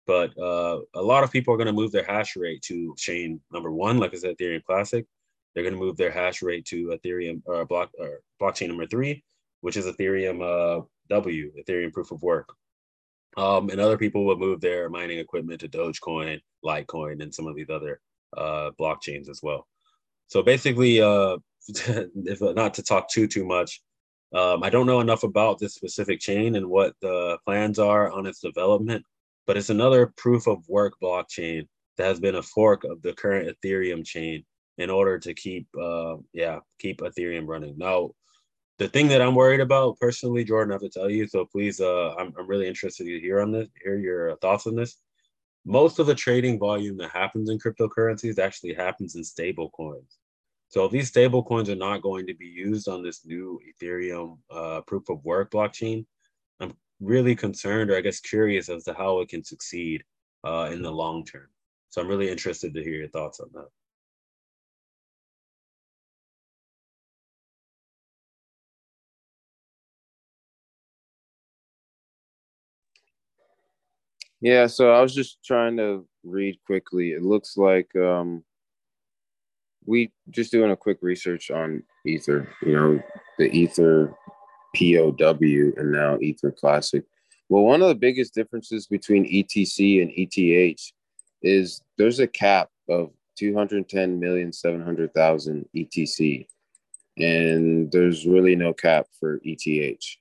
But 0.08 0.38
uh, 0.38 0.82
a 0.93 1.02
lot 1.02 1.24
of 1.24 1.32
people 1.32 1.54
are 1.54 1.58
going 1.58 1.67
to 1.67 1.74
move 1.74 1.91
their 1.91 2.06
hash 2.06 2.36
rate 2.36 2.62
to 2.63 2.93
chain 2.98 3.41
number 3.52 3.71
one, 3.71 3.98
like 3.98 4.13
I 4.13 4.17
said, 4.17 4.38
Ethereum 4.38 4.63
Classic. 4.63 5.06
They're 5.54 5.63
going 5.63 5.74
to 5.74 5.80
move 5.80 5.98
their 5.98 6.12
hash 6.12 6.41
rate 6.41 6.65
to 6.65 6.98
Ethereum 6.98 7.41
or 7.45 7.65
block 7.65 7.89
or 7.98 8.19
blockchain 8.41 8.67
number 8.67 8.86
three, 8.86 9.24
which 9.62 9.78
is 9.78 9.86
Ethereum 9.86 10.41
uh, 10.43 10.84
W, 11.10 11.52
Ethereum 11.60 11.91
Proof 11.91 12.12
of 12.12 12.21
Work. 12.21 12.54
Um, 13.38 13.69
and 13.69 13.82
other 13.82 13.98
people 13.98 14.26
will 14.26 14.38
move 14.38 14.62
their 14.62 14.89
mining 14.89 15.19
equipment 15.19 15.62
to 15.62 15.67
Dogecoin, 15.67 16.39
Litecoin, 16.63 17.21
and 17.21 17.34
some 17.34 17.48
of 17.48 17.56
these 17.56 17.69
other 17.69 18.00
uh, 18.38 18.71
blockchains 18.80 19.30
as 19.30 19.39
well. 19.41 19.67
So 20.28 20.41
basically, 20.41 21.02
uh, 21.02 21.38
if 21.67 22.41
not 22.41 22.74
to 22.76 22.84
talk 22.84 23.10
too 23.10 23.28
too 23.28 23.45
much, 23.45 23.82
um, 24.34 24.63
I 24.63 24.69
don't 24.69 24.88
know 24.88 25.00
enough 25.00 25.24
about 25.24 25.60
this 25.60 25.76
specific 25.76 26.19
chain 26.19 26.56
and 26.56 26.67
what 26.67 26.93
the 27.02 27.38
plans 27.45 27.80
are 27.80 28.12
on 28.12 28.26
its 28.26 28.39
development, 28.39 29.04
but 29.48 29.58
it's 29.58 29.69
another 29.69 30.13
proof 30.17 30.48
of 30.48 30.67
work 30.67 30.93
blockchain 31.02 31.67
that 31.98 32.08
has 32.08 32.19
been 32.19 32.36
a 32.36 32.43
fork 32.43 32.84
of 32.84 33.02
the 33.02 33.13
current 33.13 33.50
Ethereum 33.50 34.06
chain 34.06 34.43
in 34.78 34.89
order 34.89 35.17
to 35.17 35.34
keep, 35.34 35.67
uh, 35.82 36.15
yeah, 36.34 36.60
keep 36.80 37.00
Ethereum 37.00 37.48
running. 37.48 37.78
Now, 37.78 38.10
the 38.78 38.89
thing 38.89 39.08
that 39.08 39.21
I'm 39.21 39.36
worried 39.36 39.62
about 39.62 39.98
personally, 40.00 40.43
Jordan, 40.43 40.74
I 40.74 40.76
have 40.76 40.82
to 40.82 40.89
tell 40.89 41.10
you. 41.10 41.28
So 41.28 41.45
please, 41.45 41.80
uh, 41.80 42.13
I'm, 42.15 42.34
I'm 42.38 42.48
really 42.48 42.67
interested 42.67 43.06
to 43.06 43.19
hear 43.21 43.39
on 43.39 43.52
this, 43.52 43.69
hear 43.82 43.98
your 43.98 44.36
thoughts 44.38 44.67
on 44.67 44.76
this 44.76 44.98
most 45.65 45.99
of 45.99 46.06
the 46.06 46.15
trading 46.15 46.60
volume 46.60 46.97
that 46.97 47.10
happens 47.12 47.49
in 47.49 47.58
cryptocurrencies 47.58 48.39
actually 48.39 48.73
happens 48.73 49.15
in 49.15 49.23
stable 49.23 49.69
coins. 49.71 50.17
So 50.69 50.86
if 50.86 50.91
these 50.91 51.08
stable 51.08 51.43
coins 51.43 51.69
are 51.69 51.75
not 51.75 52.01
going 52.01 52.28
to 52.28 52.36
be 52.36 52.47
used 52.47 52.88
on 52.88 53.04
this 53.04 53.25
new 53.25 53.60
Ethereum 53.69 54.38
uh, 54.51 54.82
proof 54.82 55.10
of 55.10 55.23
work 55.23 55.51
blockchain, 55.51 56.06
I'm 56.60 56.73
really 56.99 57.36
concerned 57.36 57.89
or 57.89 57.97
I 57.97 58.01
guess 58.01 58.19
curious 58.19 58.69
as 58.69 58.84
to 58.84 58.93
how 58.93 59.19
it 59.21 59.30
can 59.30 59.43
succeed 59.43 60.04
uh, 60.43 60.69
in 60.71 60.82
the 60.82 60.91
long 60.91 61.25
term. 61.25 61.47
So 61.89 62.01
I'm 62.01 62.08
really 62.08 62.30
interested 62.30 62.73
to 62.73 62.84
hear 62.84 62.95
your 62.95 63.10
thoughts 63.10 63.39
on 63.39 63.49
that. 63.54 63.69
Yeah, 74.46 74.68
so 74.68 74.94
I 74.94 75.02
was 75.02 75.16
just 75.16 75.44
trying 75.44 75.76
to 75.78 76.06
read 76.24 76.60
quickly. 76.68 77.14
It 77.14 77.24
looks 77.24 77.58
like 77.58 77.90
um, 77.96 78.44
we 79.88 80.12
just 80.30 80.52
doing 80.52 80.70
a 80.70 80.78
quick 80.78 81.00
research 81.02 81.50
on 81.50 81.82
Ether, 82.06 82.48
you 82.62 82.74
know, 82.74 83.02
the 83.40 83.46
Ether 83.46 84.14
POW 84.76 85.74
and 85.78 85.92
now 85.92 86.20
Ether 86.20 86.52
Classic. 86.52 87.04
Well, 87.50 87.64
one 87.64 87.82
of 87.82 87.88
the 87.88 87.96
biggest 87.96 88.36
differences 88.36 88.86
between 88.86 89.26
ETC 89.26 90.04
and 90.04 90.12
ETH 90.16 90.92
is 91.42 91.82
there's 91.98 92.20
a 92.20 92.28
cap 92.28 92.70
of 92.88 93.10
210,700,000 93.42 95.66
ETC, 95.76 96.46
and 97.18 97.92
there's 97.92 98.28
really 98.28 98.56
no 98.56 98.74
cap 98.74 99.08
for 99.20 99.42
ETH. 99.44 100.18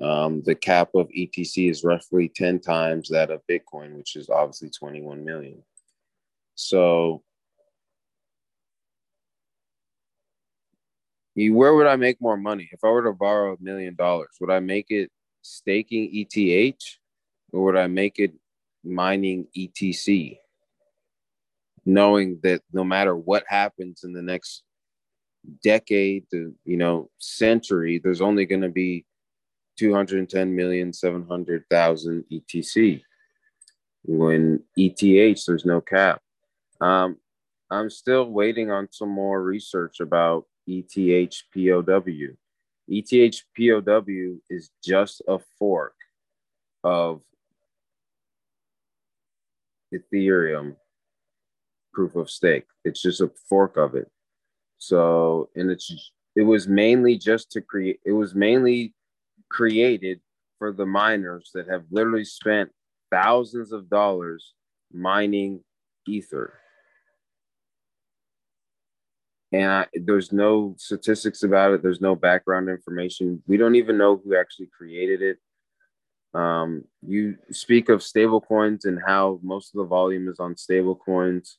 Um, 0.00 0.42
the 0.42 0.54
cap 0.54 0.90
of 0.94 1.08
ETC 1.08 1.68
is 1.68 1.82
roughly 1.82 2.28
10 2.28 2.60
times 2.60 3.08
that 3.08 3.30
of 3.30 3.42
Bitcoin, 3.50 3.96
which 3.96 4.14
is 4.14 4.30
obviously 4.30 4.70
21 4.70 5.24
million. 5.24 5.62
So, 6.54 7.22
where 11.34 11.74
would 11.74 11.86
I 11.86 11.96
make 11.96 12.20
more 12.20 12.36
money? 12.36 12.68
If 12.72 12.80
I 12.84 12.88
were 12.88 13.04
to 13.04 13.12
borrow 13.12 13.54
a 13.54 13.62
million 13.62 13.94
dollars, 13.94 14.30
would 14.40 14.50
I 14.50 14.60
make 14.60 14.86
it 14.90 15.10
staking 15.42 16.10
ETH 16.12 16.82
or 17.52 17.64
would 17.64 17.76
I 17.76 17.86
make 17.86 18.18
it 18.18 18.32
mining 18.84 19.46
ETC? 19.56 20.38
Knowing 21.84 22.38
that 22.42 22.62
no 22.72 22.84
matter 22.84 23.16
what 23.16 23.44
happens 23.48 24.02
in 24.04 24.12
the 24.12 24.22
next 24.22 24.62
decade 25.62 26.24
to, 26.30 26.54
you 26.64 26.76
know, 26.76 27.08
century, 27.18 28.00
there's 28.02 28.20
only 28.20 28.44
going 28.44 28.62
to 28.62 28.68
be 28.68 29.04
210 29.78 30.54
million 30.54 30.92
700,000 30.92 32.24
ETC. 32.30 33.02
When 34.04 34.62
ETH, 34.76 35.44
there's 35.46 35.64
no 35.64 35.80
cap. 35.80 36.20
Um, 36.80 37.16
I'm 37.70 37.90
still 37.90 38.24
waiting 38.30 38.70
on 38.70 38.88
some 38.90 39.10
more 39.10 39.42
research 39.42 40.00
about 40.00 40.46
ETH 40.66 41.42
POW. 41.54 42.36
ETH 42.88 43.42
POW 43.56 44.36
is 44.50 44.70
just 44.82 45.22
a 45.28 45.38
fork 45.58 45.94
of 46.84 47.20
Ethereum 49.92 50.76
proof 51.92 52.14
of 52.16 52.30
stake. 52.30 52.66
It's 52.84 53.02
just 53.02 53.20
a 53.20 53.30
fork 53.48 53.76
of 53.76 53.94
it. 53.94 54.10
So, 54.78 55.50
and 55.56 55.70
it's 55.70 56.12
it 56.36 56.42
was 56.42 56.68
mainly 56.68 57.18
just 57.18 57.50
to 57.52 57.60
create. 57.60 58.00
It 58.04 58.12
was 58.12 58.34
mainly 58.34 58.94
created 59.50 60.20
for 60.58 60.72
the 60.72 60.86
miners 60.86 61.50
that 61.54 61.68
have 61.68 61.84
literally 61.90 62.24
spent 62.24 62.70
thousands 63.10 63.72
of 63.72 63.88
dollars 63.88 64.54
mining 64.92 65.60
ether. 66.06 66.54
And 69.52 69.70
I, 69.70 69.86
there's 69.94 70.32
no 70.32 70.74
statistics 70.78 71.42
about 71.42 71.72
it. 71.72 71.82
There's 71.82 72.02
no 72.02 72.14
background 72.14 72.68
information. 72.68 73.42
We 73.46 73.56
don't 73.56 73.76
even 73.76 73.96
know 73.96 74.20
who 74.22 74.36
actually 74.36 74.68
created 74.76 75.22
it. 75.22 75.38
Um, 76.38 76.84
you 77.06 77.38
speak 77.50 77.88
of 77.88 78.02
stable 78.02 78.42
coins 78.42 78.84
and 78.84 79.00
how 79.04 79.40
most 79.42 79.74
of 79.74 79.78
the 79.78 79.86
volume 79.86 80.28
is 80.28 80.38
on 80.38 80.56
stable 80.56 80.94
coins. 80.94 81.56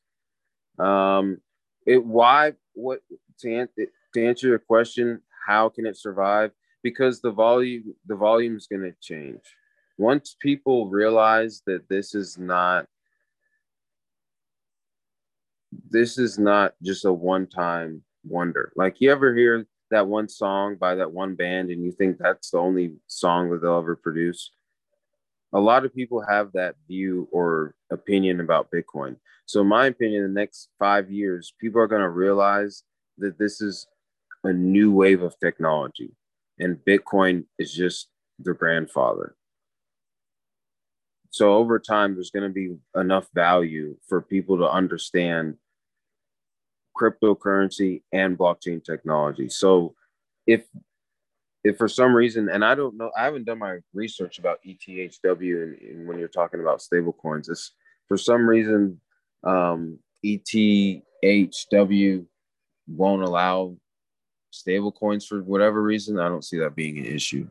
Um, 0.77 1.41
it 1.87 2.05
why 2.05 2.53
what 2.73 2.99
to, 3.39 3.55
an, 3.55 3.69
to 4.13 4.25
answer 4.25 4.47
your 4.47 4.59
question, 4.59 5.21
how 5.47 5.69
can 5.69 5.87
it 5.87 5.97
survive? 5.97 6.51
Because 6.83 7.21
the 7.21 7.31
volume 7.31 7.93
the 8.05 8.15
volume 8.15 8.55
is 8.55 8.67
going 8.67 8.81
to 8.81 8.93
change. 9.01 9.41
Once 9.97 10.35
people 10.39 10.89
realize 10.89 11.61
that 11.65 11.87
this 11.89 12.15
is 12.15 12.37
not 12.37 12.85
this 15.89 16.17
is 16.17 16.39
not 16.39 16.73
just 16.81 17.05
a 17.05 17.13
one-time 17.13 18.01
wonder. 18.23 18.71
Like 18.75 18.95
you 18.99 19.11
ever 19.11 19.35
hear 19.35 19.65
that 19.91 20.07
one 20.07 20.29
song 20.29 20.75
by 20.75 20.95
that 20.95 21.11
one 21.11 21.35
band 21.35 21.69
and 21.69 21.83
you 21.83 21.91
think 21.91 22.17
that's 22.17 22.51
the 22.51 22.57
only 22.57 22.93
song 23.07 23.49
that 23.51 23.61
they'll 23.61 23.77
ever 23.77 23.95
produce? 23.95 24.51
A 25.53 25.59
lot 25.59 25.85
of 25.85 25.93
people 25.93 26.23
have 26.27 26.51
that 26.53 26.75
view 26.87 27.27
or 27.31 27.75
opinion 27.91 28.39
about 28.39 28.69
bitcoin. 28.71 29.15
So 29.45 29.61
in 29.61 29.67
my 29.67 29.87
opinion 29.87 30.23
the 30.23 30.29
next 30.29 30.69
five 30.79 31.11
years 31.11 31.53
people 31.59 31.81
are 31.81 31.87
going 31.87 32.01
to 32.01 32.09
realize 32.09 32.83
that 33.17 33.37
this 33.37 33.61
is 33.61 33.85
a 34.43 34.53
new 34.53 34.91
wave 34.91 35.21
of 35.21 35.37
technology 35.39 36.11
and 36.59 36.77
Bitcoin 36.87 37.45
is 37.57 37.73
just 37.73 38.09
the 38.39 38.53
grandfather. 38.53 39.35
So 41.31 41.53
over 41.55 41.79
time, 41.79 42.15
there's 42.15 42.31
going 42.31 42.47
to 42.47 42.53
be 42.53 42.75
enough 42.95 43.27
value 43.33 43.95
for 44.07 44.21
people 44.21 44.57
to 44.57 44.69
understand 44.69 45.55
cryptocurrency 46.99 48.01
and 48.11 48.37
blockchain 48.37 48.83
technology. 48.83 49.49
So 49.49 49.95
if 50.47 50.65
if 51.63 51.77
for 51.77 51.89
some 51.89 52.15
reason, 52.15 52.47
and 52.49 52.63
I 52.63 52.73
don't 52.73 52.95
know, 52.95 53.11
I 53.17 53.25
haven't 53.25 53.45
done 53.45 53.59
my 53.59 53.79
research 53.93 54.39
about 54.39 54.59
ETHW 54.65 55.63
and, 55.63 55.77
and 55.81 56.07
when 56.07 56.17
you're 56.17 56.29
talking 56.29 56.61
about 56.61 56.81
stable 56.81 57.11
coins, 57.11 57.49
it's 57.49 57.73
for 58.07 58.17
some 58.17 58.47
reason 58.47 59.01
um, 59.43 59.99
ETHW 60.25 61.03
won't 62.87 63.23
allow 63.23 63.75
stable 64.51 64.91
coins 64.91 65.25
for 65.25 65.41
whatever 65.41 65.81
reason. 65.81 66.19
I 66.19 66.27
don't 66.27 66.45
see 66.45 66.57
that 66.59 66.75
being 66.75 66.97
an 66.97 67.05
issue. 67.05 67.47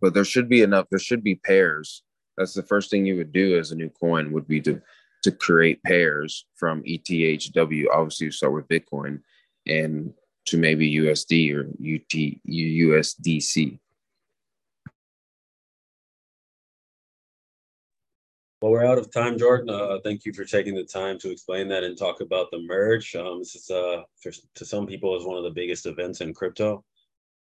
But 0.00 0.14
there 0.14 0.24
should 0.24 0.48
be 0.48 0.62
enough, 0.62 0.86
there 0.90 0.98
should 0.98 1.24
be 1.24 1.34
pairs. 1.34 2.02
That's 2.36 2.54
the 2.54 2.62
first 2.62 2.90
thing 2.90 3.04
you 3.04 3.16
would 3.16 3.32
do 3.32 3.58
as 3.58 3.72
a 3.72 3.76
new 3.76 3.90
coin 3.90 4.32
would 4.32 4.46
be 4.46 4.60
to 4.62 4.80
to 5.24 5.32
create 5.32 5.82
pairs 5.82 6.46
from 6.54 6.82
ETHW. 6.84 7.86
Obviously, 7.92 8.26
you 8.26 8.30
start 8.30 8.52
with 8.52 8.68
Bitcoin 8.68 9.20
and 9.66 10.12
to 10.46 10.56
maybe 10.56 10.94
USD 10.94 11.54
or 11.54 11.62
UT 11.62 12.38
USDC. 12.48 13.78
Well, 18.60 18.72
we're 18.72 18.84
out 18.84 18.98
of 18.98 19.12
time, 19.12 19.38
Jordan. 19.38 19.70
Uh, 19.70 19.98
thank 20.02 20.24
you 20.24 20.32
for 20.32 20.44
taking 20.44 20.74
the 20.74 20.82
time 20.82 21.16
to 21.20 21.30
explain 21.30 21.68
that 21.68 21.84
and 21.84 21.96
talk 21.96 22.20
about 22.20 22.50
the 22.50 22.58
merge. 22.58 23.14
Um, 23.14 23.38
this 23.38 23.54
is, 23.54 23.70
uh, 23.70 24.02
for, 24.20 24.32
to 24.56 24.64
some 24.64 24.84
people, 24.84 25.16
is 25.16 25.24
one 25.24 25.38
of 25.38 25.44
the 25.44 25.50
biggest 25.50 25.86
events 25.86 26.20
in 26.20 26.34
crypto. 26.34 26.84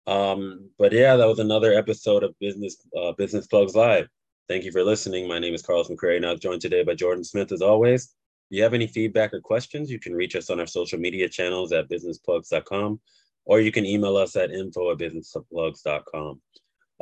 Um, 0.07 0.71
but 0.79 0.91
yeah, 0.91 1.15
that 1.15 1.27
was 1.27 1.37
another 1.37 1.71
episode 1.73 2.23
of 2.23 2.37
Business 2.39 2.77
uh, 2.99 3.11
Business 3.11 3.45
Plugs 3.45 3.75
Live. 3.75 4.07
Thank 4.49 4.63
you 4.63 4.71
for 4.71 4.83
listening. 4.83 5.27
My 5.27 5.37
name 5.37 5.53
is 5.53 5.61
Carlos 5.61 5.87
McCrary, 5.87 6.17
and 6.17 6.25
I'm 6.25 6.39
joined 6.39 6.61
today 6.61 6.83
by 6.83 6.95
Jordan 6.95 7.23
Smith, 7.23 7.51
as 7.51 7.61
always. 7.61 8.05
If 8.49 8.57
you 8.57 8.63
have 8.63 8.73
any 8.73 8.87
feedback 8.87 9.35
or 9.35 9.39
questions, 9.39 9.91
you 9.91 9.99
can 9.99 10.15
reach 10.15 10.35
us 10.35 10.49
on 10.49 10.59
our 10.59 10.67
social 10.67 10.97
media 10.97 11.29
channels 11.29 11.71
at 11.73 11.89
businessplugs.com, 11.89 12.99
or 13.45 13.61
you 13.61 13.71
can 13.71 13.85
email 13.85 14.17
us 14.17 14.35
at 14.35 14.49
info 14.49 14.91
at 14.91 14.97
businessplugs.com. 14.97 16.41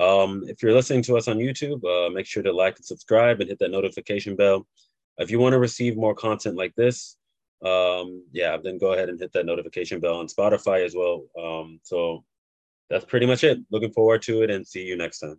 Um, 0.01 0.43
if 0.47 0.63
you're 0.63 0.73
listening 0.73 1.03
to 1.03 1.17
us 1.17 1.27
on 1.27 1.37
YouTube, 1.37 1.83
uh, 1.85 2.09
make 2.09 2.25
sure 2.25 2.41
to 2.41 2.51
like 2.51 2.77
and 2.77 2.85
subscribe 2.85 3.39
and 3.39 3.49
hit 3.49 3.59
that 3.59 3.71
notification 3.71 4.35
bell. 4.35 4.65
If 5.19 5.29
you 5.29 5.39
want 5.39 5.53
to 5.53 5.59
receive 5.59 5.95
more 5.95 6.15
content 6.15 6.57
like 6.57 6.73
this, 6.75 7.17
um, 7.63 8.25
yeah, 8.31 8.57
then 8.57 8.79
go 8.79 8.93
ahead 8.93 9.09
and 9.09 9.19
hit 9.19 9.31
that 9.33 9.45
notification 9.45 9.99
bell 9.99 10.17
on 10.17 10.27
Spotify 10.27 10.83
as 10.83 10.95
well. 10.95 11.25
Um, 11.39 11.79
so 11.83 12.23
that's 12.89 13.05
pretty 13.05 13.27
much 13.27 13.43
it. 13.43 13.59
Looking 13.69 13.93
forward 13.93 14.23
to 14.23 14.41
it 14.41 14.49
and 14.49 14.65
see 14.65 14.83
you 14.83 14.97
next 14.97 15.19
time. 15.19 15.37